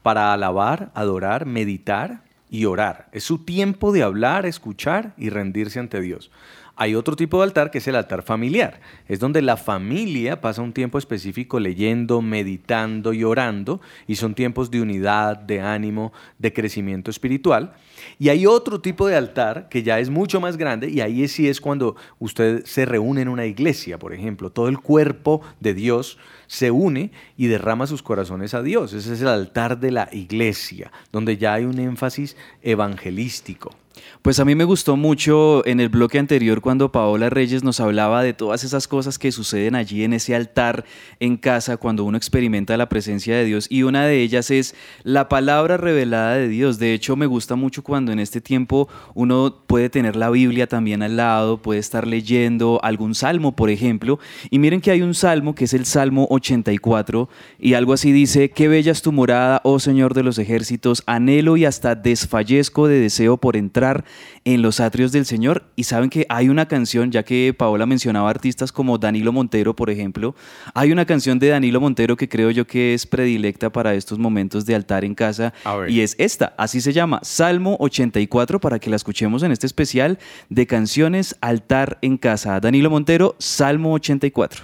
[0.03, 3.07] para alabar, adorar, meditar y orar.
[3.11, 6.31] Es su tiempo de hablar, escuchar y rendirse ante Dios.
[6.81, 8.79] Hay otro tipo de altar que es el altar familiar.
[9.09, 13.81] Es donde la familia pasa un tiempo específico leyendo, meditando y orando.
[14.07, 17.73] Y son tiempos de unidad, de ánimo, de crecimiento espiritual.
[18.17, 20.89] Y hay otro tipo de altar que ya es mucho más grande.
[20.89, 24.49] Y ahí sí es cuando usted se reúne en una iglesia, por ejemplo.
[24.49, 28.93] Todo el cuerpo de Dios se une y derrama sus corazones a Dios.
[28.93, 33.75] Ese es el altar de la iglesia, donde ya hay un énfasis evangelístico.
[34.21, 38.23] Pues a mí me gustó mucho en el bloque anterior cuando Paola Reyes nos hablaba
[38.23, 40.85] de todas esas cosas que suceden allí en ese altar
[41.19, 45.29] en casa cuando uno experimenta la presencia de Dios y una de ellas es la
[45.29, 46.79] palabra revelada de Dios.
[46.79, 51.01] De hecho me gusta mucho cuando en este tiempo uno puede tener la Biblia también
[51.01, 55.55] al lado, puede estar leyendo algún salmo, por ejemplo, y miren que hay un salmo
[55.55, 59.79] que es el Salmo 84 y algo así dice, qué bella es tu morada, oh
[59.79, 63.88] Señor de los ejércitos, anhelo y hasta desfallezco de deseo por entrar
[64.45, 65.63] en los atrios del Señor.
[65.75, 69.89] Y saben que hay una canción, ya que Paola mencionaba artistas como Danilo Montero, por
[69.89, 70.35] ejemplo,
[70.73, 74.65] hay una canción de Danilo Montero que creo yo que es predilecta para estos momentos
[74.65, 75.53] de altar en casa.
[75.87, 80.19] Y es esta, así se llama, Salmo 84, para que la escuchemos en este especial
[80.49, 82.59] de canciones Altar en casa.
[82.59, 84.63] Danilo Montero, Salmo 84.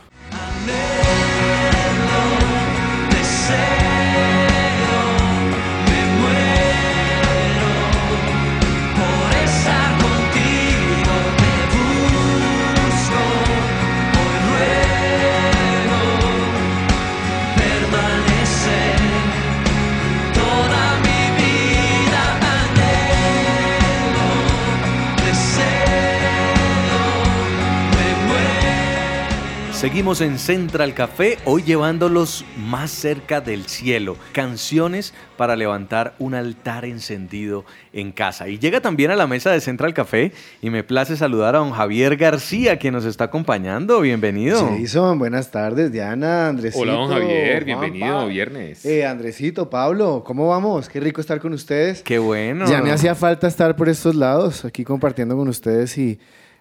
[29.86, 34.18] Seguimos en Central Café, hoy llevándolos más cerca del cielo.
[34.32, 38.48] Canciones para levantar un altar encendido en casa.
[38.48, 41.70] Y llega también a la mesa de Central Café y me place saludar a don
[41.70, 44.02] Javier García, quien nos está acompañando.
[44.02, 44.68] Bienvenido.
[44.76, 46.82] Jason, buenas tardes, Diana, Andresito.
[46.82, 48.84] Hola, don Javier, bienvenido, viernes.
[48.88, 50.90] Eh, Andresito, Pablo, ¿cómo vamos?
[50.90, 52.02] Qué rico estar con ustedes.
[52.02, 52.66] Qué bueno.
[52.68, 56.18] Ya me hacía falta estar por estos lados, aquí compartiendo con ustedes y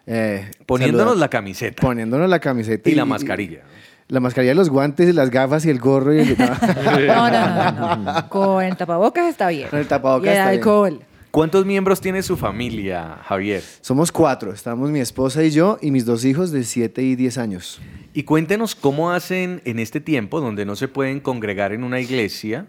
[0.07, 1.81] eh, poniéndonos la camiseta.
[1.81, 2.91] Poniéndonos la camiseta.
[2.91, 3.63] Y, la mascarilla.
[4.09, 6.15] La mascarilla, los guantes, y las gafas y el gorro.
[6.15, 6.37] Y el...
[7.07, 9.69] no, no, no, Con el tapabocas está bien.
[9.69, 11.01] Con el tapabocas y el alcohol.
[11.35, 13.61] ¿Cuántos miembros tiene su familia, Javier?
[13.81, 14.53] Somos cuatro.
[14.53, 17.81] Estamos mi esposa y yo y mis dos hijos de 7 y 10 años.
[18.13, 22.69] Y cuéntenos cómo hacen en este tiempo donde no se pueden congregar en una iglesia,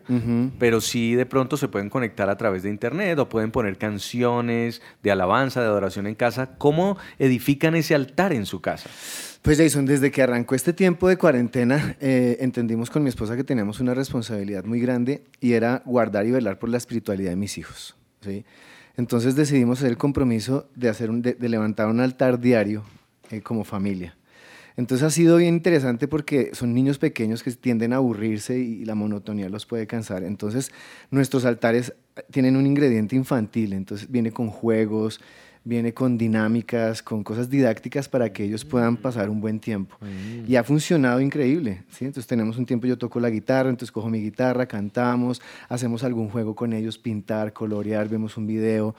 [0.58, 4.82] pero sí de pronto se pueden conectar a través de internet o pueden poner canciones
[5.04, 6.58] de alabanza, de adoración en casa.
[6.58, 8.90] ¿Cómo edifican ese altar en su casa?
[9.44, 13.44] Pues Jason, desde que arrancó este tiempo de cuarentena, eh, entendimos con mi esposa que
[13.44, 17.60] teníamos una responsabilidad muy grande y era guardar y velar por la espiritualidad de mis
[17.60, 17.96] hijos.
[18.98, 22.84] Entonces decidimos hacer el compromiso de, hacer de, levantar un altar diario
[23.32, 24.16] eh, como familia.
[24.78, 28.96] Entonces ha sido bien interesante porque son niños pequeños que tienden a aburrirse y la
[28.96, 30.24] monotonía los puede cansar.
[30.24, 30.72] Entonces
[31.12, 31.94] nuestros altares
[32.32, 35.22] tienen un ingrediente infantil, entonces viene con juegos,
[35.66, 39.98] viene con dinámicas, con cosas didácticas para que ellos puedan pasar un buen tiempo.
[40.48, 42.06] Y ha funcionado increíble, ¿sí?
[42.06, 46.30] Entonces tenemos un tiempo, yo toco la guitarra, entonces cojo mi guitarra, cantamos, hacemos algún
[46.30, 48.96] juego con ellos, pintar, colorear, vemos un video,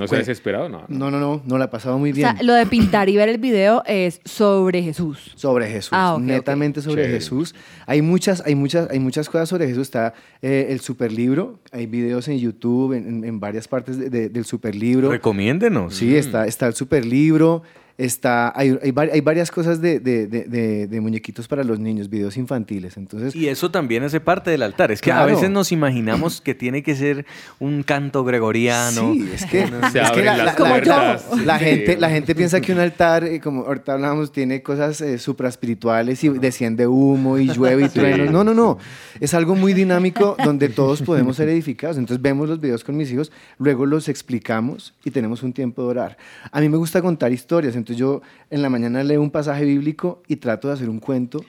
[0.00, 0.68] ¿No se ha desesperado?
[0.68, 2.28] No, no, no, no, no la ha pasado muy O bien.
[2.36, 5.32] sea, lo de pintar y ver el video es sobre Jesús.
[5.36, 7.14] Sobre Jesús, Ah, netamente sobre Chévere.
[7.20, 7.54] Jesús.
[7.86, 9.82] Hay muchas, hay muchas, hay muchas cosas sobre Jesús.
[9.82, 14.28] Está eh, el superlibro, hay videos en YouTube, en, en- en varias partes de- de-
[14.28, 15.10] del superlibro.
[15.10, 15.94] Recomiéndenos.
[15.94, 17.62] Sí, está, está el superlibro,
[18.04, 21.78] está, hay, hay, vari- hay varias cosas de, de- de- de- de muñequitos para los
[21.78, 22.96] niños, videos infantiles.
[22.96, 24.90] Entonces, Y eso también hace parte del altar.
[24.90, 27.26] Es que a veces nos imaginamos que tiene que ser
[27.58, 29.12] un canto gregoriano.
[29.12, 30.94] Sí, es que, Se es que abren la, las la- Como la- yo.
[30.94, 31.44] puertas.
[31.44, 35.00] la Sí, gente, la gente piensa que un altar, eh, como ahorita hablábamos, tiene cosas
[35.00, 37.94] eh, supraespirituales y desciende humo y llueve y Sí.
[37.98, 38.30] truenos.
[38.30, 38.78] No, no, no.
[39.20, 41.98] Es algo muy dinámico donde todos podemos ser edificados.
[41.98, 45.88] Entonces vemos los videos con mis hijos, luego los explicamos y tenemos un tiempo de
[45.88, 46.16] orar.
[46.52, 50.22] A mí me gusta contar historias, entonces yo en la mañana leo un pasaje bíblico
[50.28, 51.40] y trato de hacer un cuento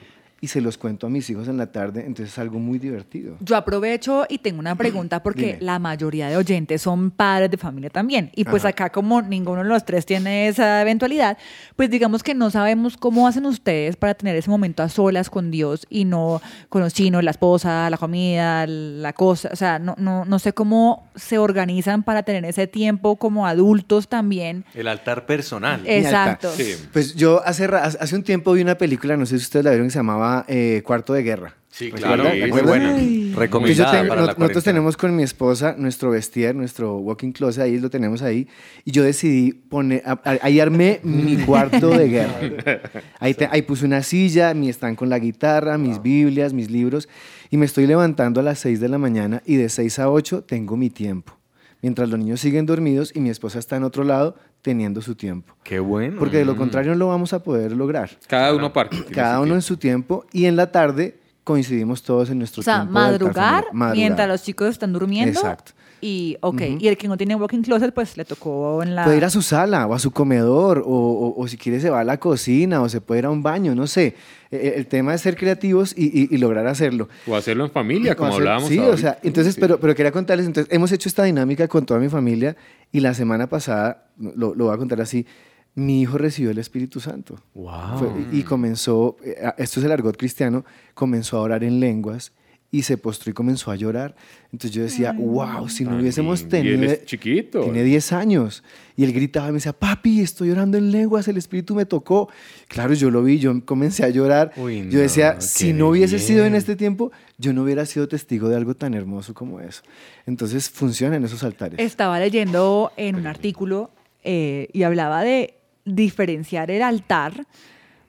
[0.42, 3.36] y se los cuento a mis hijos en la tarde, entonces es algo muy divertido.
[3.38, 5.58] Yo aprovecho y tengo una pregunta porque Dime.
[5.60, 8.32] la mayoría de oyentes son padres de familia también.
[8.34, 8.70] Y pues Ajá.
[8.70, 11.38] acá como ninguno de los tres tiene esa eventualidad,
[11.76, 15.52] pues digamos que no sabemos cómo hacen ustedes para tener ese momento a solas con
[15.52, 19.48] Dios y no con los chinos, la esposa, la comida, la cosa.
[19.52, 24.08] O sea, no, no, no sé cómo se organizan para tener ese tiempo como adultos
[24.08, 24.64] también.
[24.74, 25.74] El altar personal.
[25.82, 25.94] Altar.
[25.94, 26.52] Exacto.
[26.56, 26.74] Sí.
[26.92, 29.86] Pues yo hace, hace un tiempo vi una película, no sé si ustedes la vieron,
[29.86, 31.56] que se llamaba eh, Cuarto de Guerra.
[31.70, 32.24] Sí, claro.
[32.30, 32.94] Sí, Muy buena.
[33.34, 37.62] Recomendada tengo- para no- la nosotros tenemos con mi esposa nuestro vestier, nuestro walking closet,
[37.62, 38.46] ahí lo tenemos ahí.
[38.84, 42.34] Y yo decidí poner, a- a- ahí armé mi cuarto de guerra.
[43.20, 47.08] Ahí, te- ahí puse una silla, mi stand con la guitarra, mis Biblias, mis libros.
[47.50, 50.42] Y me estoy levantando a las 6 de la mañana y de 6 a 8
[50.44, 51.38] tengo mi tiempo.
[51.80, 55.54] Mientras los niños siguen dormidos y mi esposa está en otro lado teniendo su tiempo.
[55.64, 56.16] Qué bueno.
[56.18, 58.10] Porque de lo contrario no lo vamos a poder lograr.
[58.28, 58.96] Cada uno aparte.
[58.96, 62.62] tiene Cada uno en su tiempo y en la tarde coincidimos todos en nuestro O
[62.62, 63.00] sea, tiempo.
[63.00, 65.38] de altar madrugar, mientras los chicos están durmiendo.
[65.38, 65.72] Exacto.
[66.04, 69.04] Y, ok, y el que no tiene walking closet, pues le tocó en la...
[69.04, 71.90] Puede ir a su sala o a su comedor o, o- o si quiere se
[71.90, 74.16] va a la cocina o se puede ir a un baño, no sé.
[74.50, 77.08] Eh, El tema es ser creativos y, y- y lograr hacerlo.
[77.28, 79.60] O hacerlo en familia, como O hacer- hablábamos Sí, o sea, entonces, Sí.
[79.60, 82.56] pero, pero quería contarles, entonces, hemos hecho esta dinámica con toda mi familia
[82.92, 85.26] y la semana pasada, lo, lo voy a contar así,
[85.74, 87.38] mi hijo recibió el Espíritu Santo.
[87.54, 87.98] Wow.
[87.98, 92.32] Fue- y comenzó, eh, esto es el argot cristiano, comenzó a orar en lenguas
[92.70, 94.14] y se postró y comenzó a llorar.
[94.50, 96.56] Entonces yo decía, wow, si no hubiésemos lindo.
[96.56, 96.92] Y él tenido...
[96.92, 97.60] es chiquito.
[97.64, 98.62] Tiene 10 años.
[98.96, 102.30] Y él gritaba y me decía, papi, estoy llorando en lenguas, el Espíritu me tocó.
[102.68, 104.52] Claro, yo lo vi, yo comencé a llorar.
[104.56, 108.48] Uy, yo decía, si no hubiese sido en este tiempo, yo no hubiera sido testigo
[108.48, 109.82] de algo tan hermoso como eso.
[110.26, 111.78] Entonces funcionan esos altares.
[111.80, 113.90] Estaba leyendo en un artículo
[114.22, 117.44] eh, y hablaba de diferenciar el altar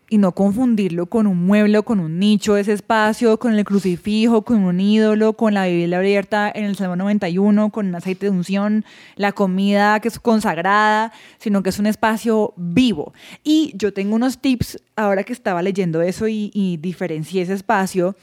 [0.08, 4.64] y no confundirlo con un mueble, con un nicho, ese espacio, con el crucifijo, con
[4.64, 8.86] un ídolo, con la Biblia abierta en el Salmo 91, con un aceite de unción,
[9.16, 13.14] la comida que es consagrada, sino que es un espacio vivo.
[13.44, 18.16] Y yo tengo unos tips ahora que estaba leyendo eso y, y diferencié ese espacio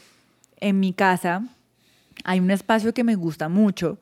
[0.61, 1.45] en mi casa.
[2.25, 3.99] Hay un espacio que me gusta mucho,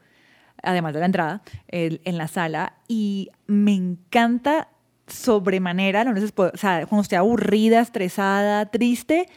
[0.62, 4.68] además de la entrada, en la sala, y me encanta
[5.06, 9.28] sobremanera, no les puedo- o sea, cuando estoy aburrida, estresada, triste,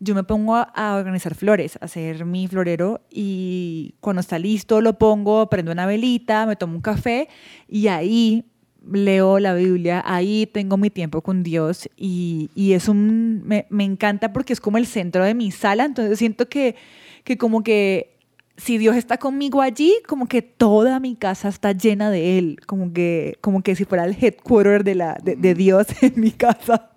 [0.00, 4.80] yo me pongo a, a organizar flores, a hacer mi florero y cuando está listo
[4.80, 7.28] lo pongo, prendo una velita, me tomo un café
[7.68, 8.49] y ahí
[8.90, 13.84] leo la Biblia, ahí tengo mi tiempo con Dios y, y es un, me, me
[13.84, 16.76] encanta porque es como el centro de mi sala, entonces siento que,
[17.24, 18.16] que como que
[18.56, 22.92] si Dios está conmigo allí, como que toda mi casa está llena de Él, como
[22.92, 26.90] que, como que si fuera el headquarter de, la, de, de Dios en mi casa.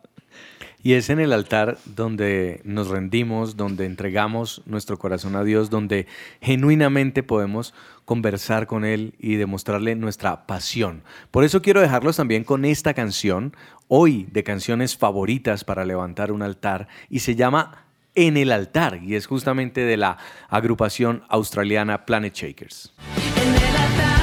[0.86, 6.08] Y es en el altar donde nos rendimos, donde entregamos nuestro corazón a Dios, donde
[6.42, 11.04] genuinamente podemos conversar con Él y demostrarle nuestra pasión.
[11.32, 13.56] Por eso quiero dejarlos también con esta canción,
[13.88, 19.16] hoy de canciones favoritas para levantar un altar, y se llama En el altar, y
[19.16, 20.18] es justamente de la
[20.50, 22.94] agrupación australiana Planet Shakers.
[23.38, 24.23] En el altar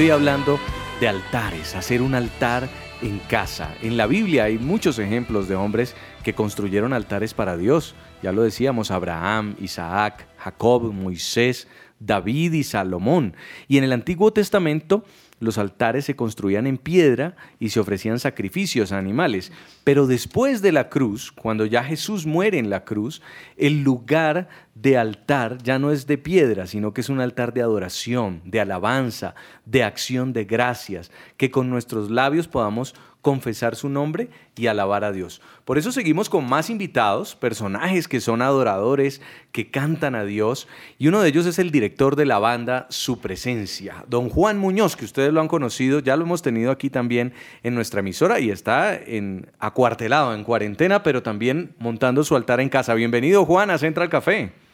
[0.00, 0.58] hoy hablando
[0.98, 2.70] de altares, hacer un altar
[3.02, 3.74] en casa.
[3.82, 5.94] En la Biblia hay muchos ejemplos de hombres
[6.24, 7.94] que construyeron altares para Dios.
[8.22, 13.36] Ya lo decíamos, Abraham, Isaac, Jacob, Moisés, David y Salomón.
[13.68, 15.04] Y en el Antiguo Testamento
[15.38, 19.52] los altares se construían en piedra y se ofrecían sacrificios a animales.
[19.84, 23.20] Pero después de la cruz, cuando ya Jesús muere en la cruz,
[23.58, 24.48] el lugar
[24.80, 28.60] de altar ya no es de piedra, sino que es un altar de adoración, de
[28.60, 29.34] alabanza,
[29.66, 35.12] de acción de gracias, que con nuestros labios podamos confesar su nombre y alabar a
[35.12, 35.42] Dios.
[35.66, 39.20] Por eso seguimos con más invitados, personajes que son adoradores,
[39.52, 40.66] que cantan a Dios,
[40.98, 44.96] y uno de ellos es el director de la banda Su Presencia, don Juan Muñoz,
[44.96, 48.50] que ustedes lo han conocido, ya lo hemos tenido aquí también en nuestra emisora y
[48.50, 52.94] está en acuartelado, en cuarentena, pero también montando su altar en casa.
[52.94, 54.69] Bienvenido Juan a Central Café.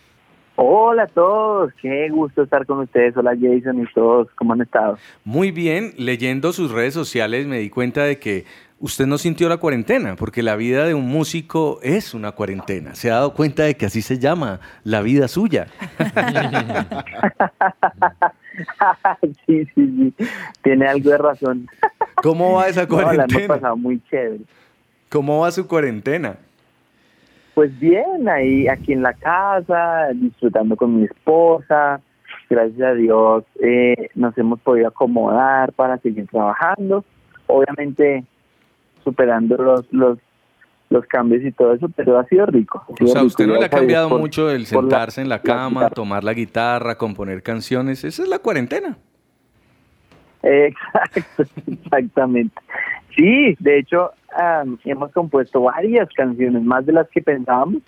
[0.59, 3.15] Hola a todos, qué gusto estar con ustedes.
[3.17, 4.97] Hola Jason y todos, ¿cómo han estado?
[5.25, 8.47] Muy bien, leyendo sus redes sociales me di cuenta de que
[8.81, 12.95] usted no sintió la cuarentena, porque la vida de un músico es una cuarentena.
[12.95, 15.67] Se ha dado cuenta de que así se llama la vida suya.
[19.47, 20.15] sí, sí, sí,
[20.63, 21.69] tiene algo de razón.
[22.23, 23.55] ¿Cómo va esa No, la hemos cuarentena?
[23.55, 24.41] pasado muy chévere.
[25.11, 26.39] ¿Cómo va su cuarentena?
[27.57, 32.03] Pues bien, ahí aquí en la casa, disfrutando con mi esposa.
[32.51, 37.03] Gracias a Dios eh, nos hemos podido acomodar para seguir trabajando.
[37.47, 38.25] Obviamente
[39.03, 40.19] superando los los
[40.91, 42.85] los cambios y todo eso, pero ha sido rico.
[42.89, 45.31] Ha O sea, rico, usted no le ha cambiado por- mucho el la- sentarse en
[45.31, 48.05] la cama, tomar la guitarra, componer canciones.
[48.05, 48.99] Esa es la cuarentena.
[50.43, 52.55] Exacto, exactamente.
[53.17, 57.83] Sí, de hecho, am, hemos compuesto varias canciones, más de las que pensábamos,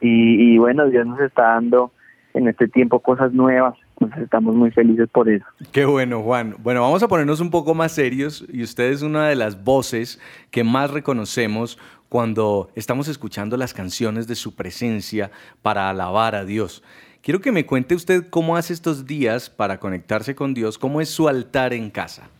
[0.00, 1.92] y, y bueno, Dios nos está dando
[2.34, 5.44] en este tiempo cosas nuevas, entonces estamos muy felices por eso.
[5.72, 6.54] Qué bueno, Juan.
[6.60, 10.20] Bueno, vamos a ponernos un poco más serios y usted es una de las voces
[10.50, 15.30] que más reconocemos cuando estamos escuchando las canciones de su presencia
[15.62, 16.82] para alabar a Dios.
[17.22, 21.10] Quiero que me cuente usted cómo hace estos días para conectarse con Dios, cómo es
[21.10, 22.30] su altar en casa.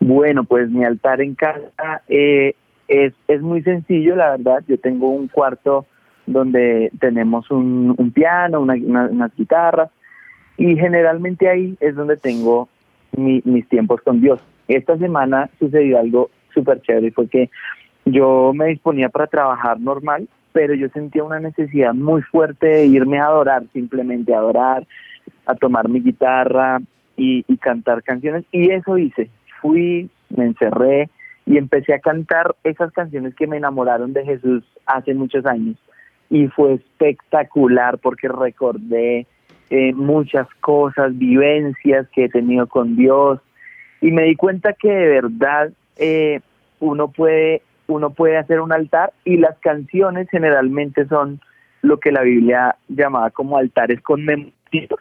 [0.00, 2.54] Bueno, pues mi altar en casa eh,
[2.86, 4.62] es, es muy sencillo, la verdad.
[4.68, 5.86] Yo tengo un cuarto
[6.26, 9.90] donde tenemos un, un piano, una, una- unas guitarras,
[10.56, 12.68] y generalmente ahí es donde tengo
[13.16, 14.40] mi- mis tiempos con Dios.
[14.68, 17.50] Esta semana sucedió algo súper chévere, fue que
[18.04, 23.18] yo me disponía para trabajar normal, pero yo sentía una necesidad muy fuerte de irme
[23.20, 24.86] a adorar, simplemente a adorar,
[25.46, 26.80] a tomar mi guitarra
[27.16, 29.30] y, y cantar canciones, y eso hice.
[29.60, 31.10] Fui, me encerré
[31.46, 35.76] y empecé a cantar esas canciones que me enamoraron de Jesús hace muchos años.
[36.30, 39.26] Y fue espectacular porque recordé
[39.70, 43.40] eh, muchas cosas, vivencias que he tenido con Dios
[44.00, 46.40] y me di cuenta que de verdad eh,
[46.80, 51.40] uno puede uno puede hacer un altar y las canciones generalmente son
[51.82, 55.00] lo que la Biblia llamaba como altares conmemorativos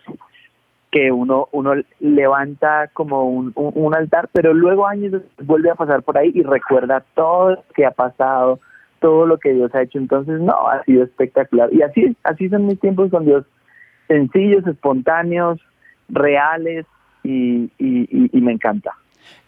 [0.97, 6.17] que uno uno levanta como un, un, altar pero luego años vuelve a pasar por
[6.17, 8.59] ahí y recuerda todo lo que ha pasado
[8.99, 9.99] todo lo que Dios ha hecho.
[9.99, 11.71] Entonces no ha sido espectacular.
[11.71, 13.45] Y así así son mis tiempos con Dios.
[14.07, 15.59] Sencillos espontáneos
[16.09, 16.87] reales
[17.23, 18.93] y, y, y, y me encanta.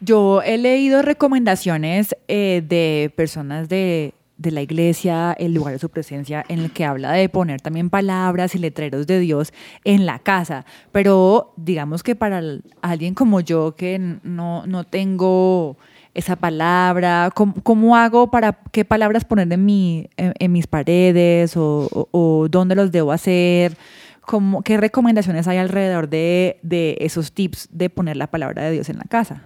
[0.02, 5.90] Yo he leído recomendaciones eh, de personas de, de la iglesia, el lugar de su
[5.90, 10.18] presencia, en el que habla de poner también palabras y letreros de Dios en la
[10.20, 10.66] casa.
[10.92, 12.42] Pero digamos que para
[12.82, 15.78] alguien como yo que no, no tengo
[16.14, 21.56] esa palabra, ¿cómo, cómo hago para qué palabras poner en, mi, en, en mis paredes
[21.56, 23.74] o, o- o dónde los debo hacer?
[24.22, 28.88] ¿Cómo, ¿Qué recomendaciones hay alrededor de, de esos tips de poner la palabra de Dios
[28.90, 29.44] en la casa?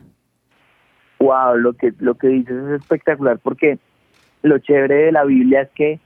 [1.20, 3.80] Wow, lo que lo que dices es espectacular porque
[4.44, 6.00] lo chévere de la Biblia es que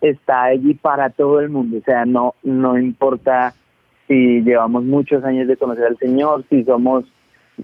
[0.00, 3.54] está allí para todo el mundo, o sea, no no importa
[4.06, 7.04] si llevamos muchos años de conocer al Señor, si somos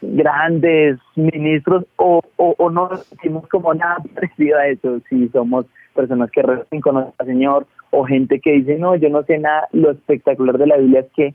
[0.00, 6.30] grandes ministros o, o, o no sentimos como nada parecido a eso, si somos personas
[6.30, 9.90] que recién conocen al Señor o gente que dice, no, yo no sé nada, lo
[9.90, 11.34] espectacular de la Biblia es que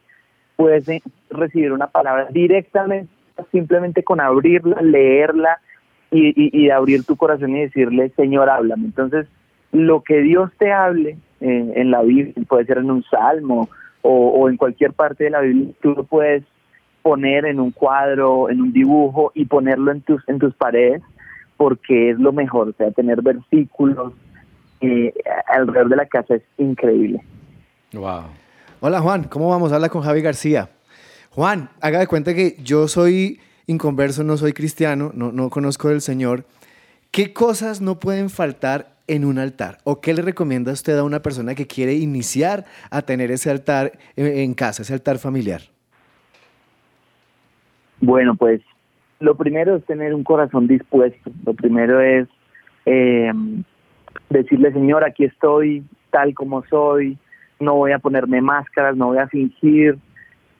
[0.55, 0.85] puedes
[1.29, 3.11] recibir una palabra directamente,
[3.51, 5.59] simplemente con abrirla, leerla
[6.15, 8.85] y, y, y abrir tu corazón y decirle, Señor, háblame.
[8.85, 9.27] Entonces,
[9.71, 13.69] lo que Dios te hable eh, en la Biblia, puede ser en un salmo
[14.01, 16.43] o, o en cualquier parte de la Biblia, tú lo puedes
[17.01, 21.01] poner en un cuadro, en un dibujo y ponerlo en tus, en tus paredes,
[21.57, 24.13] porque es lo mejor, o sea, tener versículos
[24.81, 25.13] eh,
[25.47, 27.21] alrededor de la casa es increíble.
[27.93, 28.23] Wow.
[28.79, 29.71] Hola Juan, ¿cómo vamos?
[29.71, 30.69] Habla con Javi García.
[31.31, 36.01] Juan, haga de cuenta que yo soy inconverso, no soy cristiano, no, no conozco del
[36.01, 36.45] Señor.
[37.11, 39.77] ¿Qué cosas no pueden faltar en un altar?
[39.83, 43.93] ¿O qué le recomienda usted a una persona que quiere iniciar a tener ese altar
[44.15, 45.61] en en casa, ese altar familiar?
[48.01, 48.61] Bueno, pues
[49.19, 51.31] lo primero es tener un corazón dispuesto.
[51.45, 52.27] Lo primero es
[52.85, 53.31] eh,
[54.29, 57.17] decirle, Señor, aquí estoy tal como soy,
[57.59, 59.97] no voy a ponerme máscaras, no voy a fingir.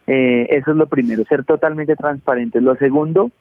[0.08, 2.62] Eh, eso es lo primero, ser totalmente transparente.
[2.62, 3.32] Lo segundo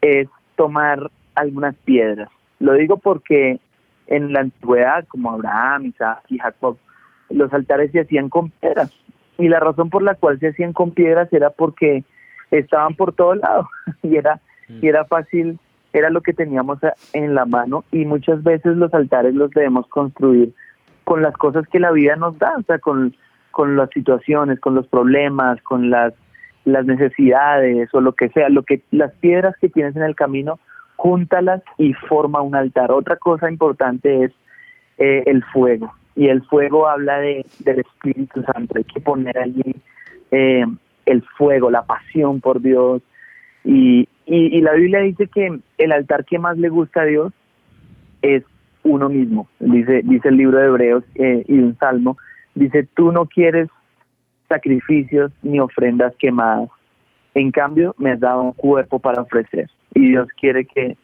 [0.00, 2.28] es tomar algunas piedras.
[2.60, 3.58] Lo digo porque
[4.06, 6.76] en la antigüedad, como Abraham, Isaac y Jacob,
[7.30, 8.92] los altares se hacían con piedras.
[9.38, 12.04] Y la razón por la cual se hacían con piedras era porque
[12.50, 13.66] estaban por todos lados
[14.02, 15.58] y era, y era fácil,
[15.92, 16.78] era lo que teníamos
[17.12, 20.52] en la mano y muchas veces los altares los debemos construir
[21.04, 23.14] con las cosas que la vida nos da, o sea, con,
[23.54, 26.12] con las situaciones, con los problemas, con las,
[26.64, 30.58] las necesidades o lo que sea, lo que las piedras que tienes en el camino,
[30.96, 32.90] júntalas y forma un altar.
[32.90, 34.32] Otra cosa importante es
[34.98, 35.92] eh, el fuego.
[36.16, 39.74] Y el fuego habla de, del Espíritu Santo, hay que poner allí
[40.30, 40.64] eh,
[41.06, 43.02] el fuego, la pasión por Dios.
[43.64, 47.32] Y, y, la Biblia dice que el altar que más le gusta a Dios
[48.20, 48.42] es
[48.82, 52.18] uno mismo, dice, dice el libro de Hebreos eh, y un salmo,
[52.54, 53.68] dice, tú no quieres
[54.48, 56.68] sacrificios ni ofrendas quemadas,
[57.34, 60.96] en cambio me has dado un cuerpo para ofrecer y Dios quiere que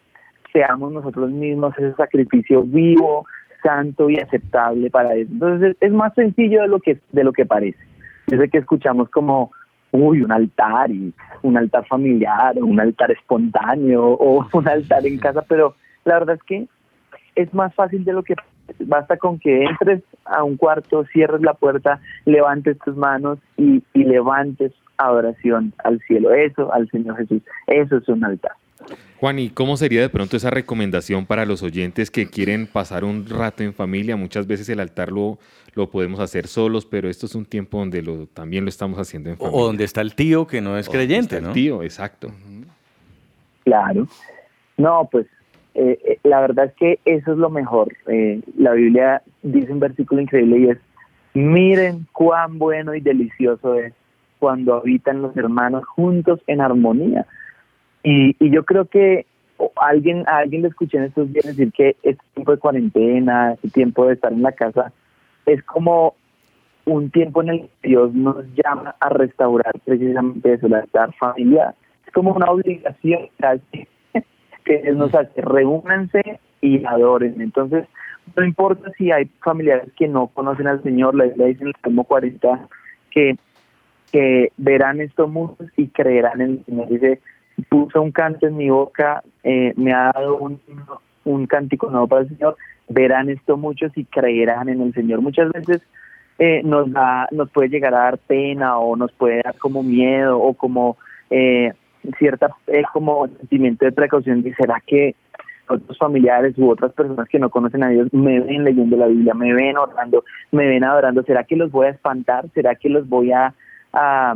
[0.52, 3.26] seamos nosotros mismos ese sacrificio vivo,
[3.62, 5.28] santo y aceptable para Él.
[5.30, 7.78] Entonces es más sencillo de lo que de lo que parece.
[8.28, 9.50] Yo sé que escuchamos como
[9.92, 15.18] uy, un altar y un altar familiar o un altar espontáneo o un altar en
[15.18, 15.74] casa, pero
[16.04, 16.68] la verdad es que
[17.34, 18.49] es más fácil de lo que parece.
[18.80, 24.04] Basta con que entres a un cuarto, cierres la puerta, levantes tus manos y, y
[24.04, 28.52] levantes adoración al cielo, eso al Señor Jesús, eso es un altar.
[29.18, 33.26] Juan, ¿y cómo sería de pronto esa recomendación para los oyentes que quieren pasar un
[33.28, 34.16] rato en familia?
[34.16, 35.38] Muchas veces el altar lo,
[35.74, 39.28] lo podemos hacer solos, pero esto es un tiempo donde lo, también lo estamos haciendo
[39.28, 39.60] en O, familia.
[39.60, 41.52] o donde está el tío que no es O donde creyente, está el ¿no?
[41.52, 42.30] tío, exacto.
[43.64, 44.06] Claro.
[44.78, 45.26] No, pues
[45.74, 47.92] eh, eh, la verdad es que eso es lo mejor.
[48.06, 50.78] Eh, la Biblia dice un versículo increíble y es,
[51.34, 53.92] miren cuán bueno y delicioso es
[54.38, 57.26] cuando habitan los hermanos juntos en armonía.
[58.02, 59.26] Y, y yo creo que
[59.76, 63.68] alguien, a alguien le escuché en estos días decir que este tiempo de cuarentena, este
[63.68, 64.92] tiempo de estar en la casa,
[65.46, 66.14] es como
[66.86, 71.74] un tiempo en el que Dios nos llama a restaurar precisamente eso, la estar familiar.
[72.06, 73.86] Es como una obligación casi
[74.64, 77.40] que Él nos hace, reúnanse y adoren.
[77.40, 77.86] Entonces,
[78.36, 81.74] no importa si hay familiares que no conocen al Señor, la Biblia dice en el
[81.82, 82.68] Salmo 40
[83.10, 83.36] que,
[84.12, 86.88] que verán esto muchos y creerán en el Señor.
[86.88, 87.20] Dice,
[87.68, 90.60] puso un canto en mi boca, eh, me ha dado un,
[91.24, 92.56] un cántico nuevo para el Señor,
[92.88, 95.20] verán esto muchos y creerán en el Señor.
[95.20, 95.82] Muchas veces
[96.38, 100.38] eh, nos da, nos puede llegar a dar pena o nos puede dar como miedo
[100.40, 100.96] o como
[101.30, 101.72] eh,
[102.18, 105.14] cierta eh, como sentimiento de precaución será que
[105.68, 109.34] otros familiares u otras personas que no conocen a Dios me ven leyendo la Biblia,
[109.34, 113.08] me ven orando, me ven adorando, será que los voy a espantar, será que los
[113.08, 113.54] voy a,
[113.92, 114.34] a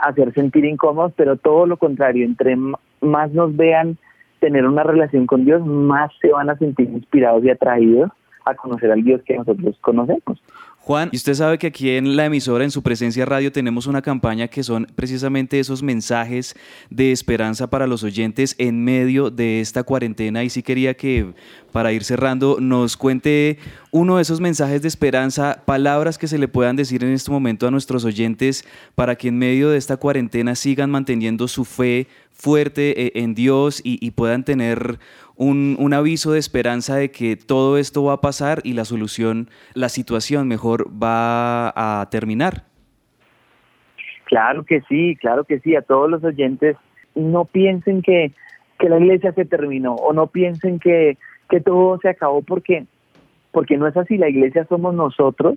[0.00, 2.56] hacer sentir incómodos, pero todo lo contrario, entre
[3.00, 3.98] más nos vean
[4.38, 8.10] tener una relación con Dios, más se van a sentir inspirados y atraídos
[8.44, 10.42] a conocer al Dios que nosotros conocemos.
[10.84, 14.02] Juan, y usted sabe que aquí en la emisora, en su presencia radio, tenemos una
[14.02, 16.54] campaña que son precisamente esos mensajes
[16.90, 20.44] de esperanza para los oyentes en medio de esta cuarentena.
[20.44, 21.32] Y sí quería que,
[21.72, 23.58] para ir cerrando, nos cuente
[23.94, 27.68] uno de esos mensajes de esperanza, palabras que se le puedan decir en este momento
[27.68, 28.64] a nuestros oyentes
[28.96, 33.80] para que en medio de esta cuarentena sigan manteniendo su fe fuerte eh, en Dios
[33.84, 34.98] y, puedan tener
[35.36, 39.48] un, un aviso de esperanza de que todo esto va a pasar y la solución,
[39.74, 42.64] la situación mejor va a terminar.
[44.24, 45.76] Claro que sí, claro que sí.
[45.76, 46.76] A todos los oyentes,
[47.14, 48.32] no piensen que,
[48.80, 51.16] que la iglesia se terminó o no piensen que,
[51.48, 52.86] que todo se acabó porque,
[53.54, 54.18] porque no es así.
[54.18, 55.56] La iglesia somos nosotros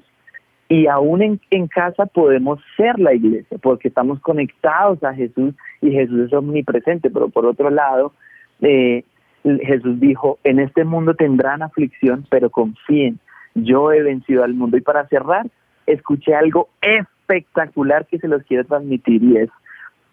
[0.69, 5.91] y aún en, en casa podemos ser la iglesia porque estamos conectados a Jesús y
[5.91, 7.09] Jesús es omnipresente.
[7.09, 8.13] Pero por otro lado,
[8.61, 9.03] eh,
[9.43, 13.19] Jesús dijo, en este mundo tendrán aflicción, pero confíen,
[13.55, 14.77] yo he vencido al mundo.
[14.77, 15.47] Y para cerrar,
[15.87, 19.49] escuché algo espectacular que se los quiero transmitir y es,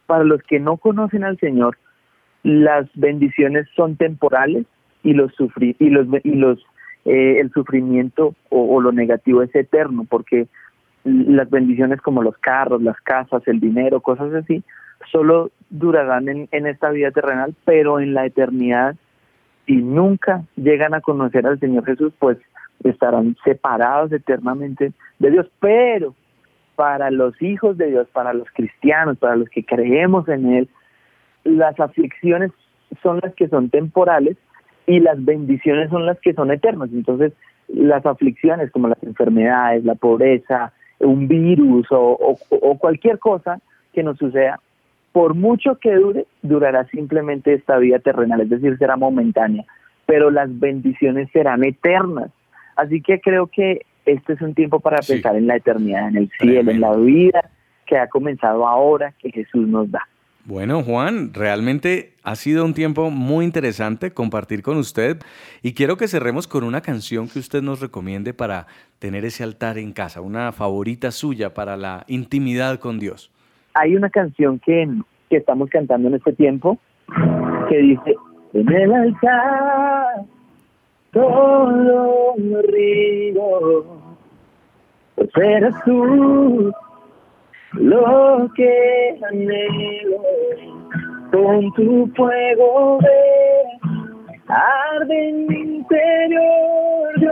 [0.07, 1.76] para los que no conocen al Señor,
[2.43, 4.64] las bendiciones son temporales
[5.03, 6.64] y los sufri y los y los
[7.05, 10.46] eh, el sufrimiento o, lo negativo es eterno porque
[11.05, 14.62] las bendiciones como los carros, las casas, el dinero, cosas así,
[15.12, 18.96] solo durarán en, en esta vida terrenal, pero en la eternidad,
[19.66, 22.38] si nunca llegan a conocer al Señor Jesús, pues
[22.82, 25.46] estarán separados eternamente de Dios.
[25.61, 26.14] Pero
[26.76, 30.68] para los hijos de Dios, para los cristianos, para los que creemos en Él,
[31.44, 32.50] las aflicciones
[33.02, 34.36] son las que son temporales
[34.87, 36.91] y las bendiciones son las que son eternas.
[36.93, 37.32] Entonces,
[37.68, 42.39] las aflicciones como las enfermedades, la pobreza, un virus o,
[42.78, 43.61] cualquier cosa
[43.93, 44.61] que nos suceda,
[45.12, 49.64] por mucho que dure, durará simplemente esta vida terrenal, es decir, será momentánea,
[50.07, 52.30] pero las bendiciones serán eternas.
[52.76, 56.30] Así que creo que este es un tiempo para pensar en la eternidad, en el
[56.39, 57.49] cielo, en la vida
[57.87, 60.07] que ha comenzado ahora, que Jesús nos da.
[60.47, 65.16] Bueno, Juan, realmente ha sido un tiempo muy interesante compartir con usted
[65.62, 68.66] y quiero que cerremos con una canción que usted nos recomiende para
[68.99, 73.30] tener ese altar en casa, una favorita suya para la intimidad con Dios.
[73.72, 74.86] Hay una canción que,
[75.30, 76.78] que estamos cantando en este tiempo
[77.70, 78.14] que dice,
[78.53, 80.26] en el altar
[81.11, 82.34] todo
[82.68, 83.84] río,
[85.14, 85.30] pues
[85.86, 86.72] tú
[87.76, 90.22] lo que anhelo
[91.30, 93.90] con tu fuego ve
[94.48, 97.30] arde en mi interior yo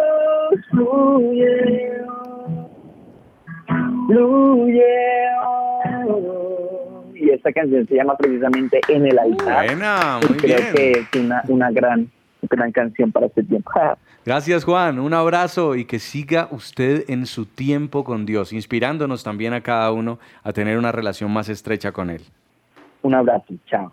[0.70, 2.02] fluye
[4.06, 4.82] fluye.
[7.14, 9.66] Y esta canción se llama precisamente En el altar.
[9.66, 10.74] Buena muy creo bien.
[10.74, 12.10] que es una, una gran
[12.48, 13.70] gran canción para este tiempo
[14.24, 19.52] Gracias Juan, un abrazo y que siga usted en su tiempo con Dios, inspirándonos también
[19.52, 22.22] a cada uno a tener una relación más estrecha con Él.
[23.02, 23.92] Un abrazo, chao.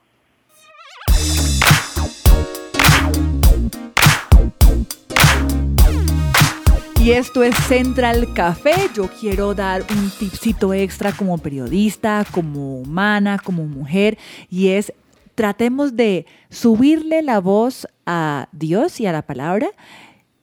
[7.01, 8.73] Y esto es Central Café.
[8.93, 14.17] Yo quiero dar un tipcito extra como periodista, como humana, como mujer,
[14.49, 14.93] y es
[15.39, 19.69] tratemos de subirle la voz a Dios y a la palabra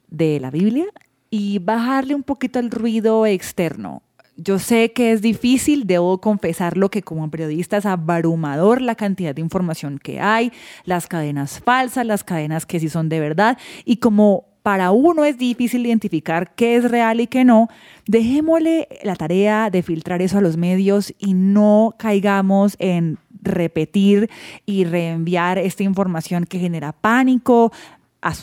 [0.08, 0.86] de la Biblia
[1.28, 4.02] y bajarle un poquito el ruido externo.
[4.38, 9.42] Yo sé que es difícil, debo confesarlo que como periodista es abrumador la cantidad de
[9.42, 10.50] información que hay,
[10.86, 15.36] las cadenas falsas, las cadenas que sí son de verdad, y como para uno es
[15.36, 17.68] difícil identificar qué es real y qué no,
[18.06, 24.28] dejémosle la tarea de filtrar eso a los medios y no caigamos en repetir
[24.66, 27.72] y reenviar esta información que genera pánico,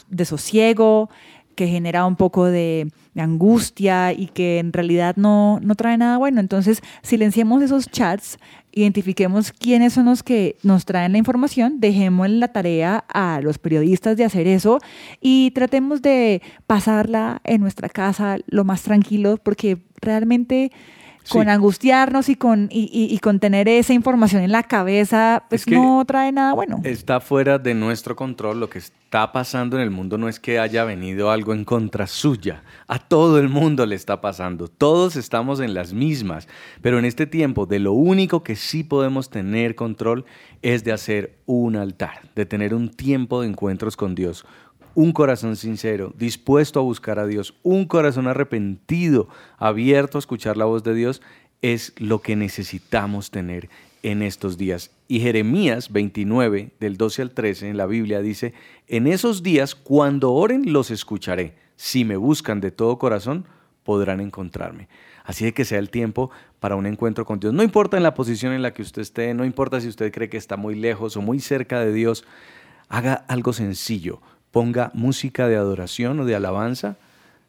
[0.09, 1.09] desosiego,
[1.55, 6.39] que genera un poco de, angustia y que en realidad no, no trae nada bueno.
[6.39, 8.39] Entonces, silenciemos esos chats,
[8.71, 14.17] identifiquemos quiénes son los que nos traen la información, dejemos la tarea a los periodistas
[14.17, 14.79] de hacer eso
[15.21, 20.71] y tratemos de pasarla en nuestra casa lo más tranquilo porque realmente
[21.29, 26.31] con angustiarnos y con, y, con tener esa información en la cabeza, pues no trae
[26.31, 26.79] nada bueno.
[26.83, 28.59] Está fuera de nuestro control.
[28.59, 32.07] Lo que está pasando en el mundo no es que haya venido algo en contra
[32.07, 32.63] suya.
[32.87, 34.67] A todo el mundo le está pasando.
[34.67, 36.47] Todos estamos en las mismas.
[36.81, 40.25] Pero en este tiempo, de lo único que sí podemos tener control
[40.61, 44.45] es de hacer un altar, de tener un tiempo de encuentros con Dios
[44.95, 49.27] un corazón sincero, dispuesto a buscar a Dios, un corazón arrepentido,
[49.57, 51.21] abierto a escuchar la voz de Dios,
[51.61, 53.69] es lo que necesitamos tener
[54.03, 54.91] en estos días.
[55.07, 58.53] Y Jeremías 29, del 12 al 13 en la Biblia dice,
[58.87, 61.55] en esos días cuando oren los escucharé.
[61.75, 63.45] Si me buscan de todo corazón,
[63.83, 64.87] podrán encontrarme.
[65.23, 66.29] Así de que sea el tiempo
[66.59, 67.53] para un encuentro con Dios.
[67.53, 70.29] No importa en la posición en la que usted esté, no importa si usted cree
[70.29, 72.25] que está muy lejos o muy cerca de Dios,
[72.89, 74.21] haga algo sencillo
[74.53, 76.97] ponga música de adoración o de alabanza,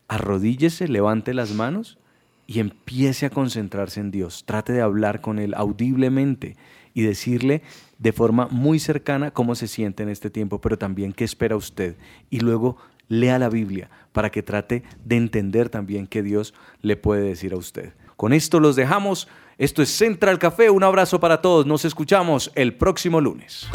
[0.09, 1.99] arrodíllese, levante las manos
[2.47, 4.45] y empiece a concentrarse en Dios.
[4.47, 6.57] Trate de hablar con Él audiblemente
[6.95, 7.61] y decirle
[7.99, 11.95] de forma muy cercana cómo se siente en este tiempo, pero también qué espera usted.
[12.31, 12.79] Y luego
[13.09, 17.59] lea la Biblia para que trate de entender también qué Dios le puede decir a
[17.59, 17.93] usted.
[18.17, 19.29] Con esto los dejamos.
[19.59, 20.71] Esto es Central Café.
[20.71, 21.67] Un abrazo para todos.
[21.67, 23.69] Nos escuchamos el próximo lunes.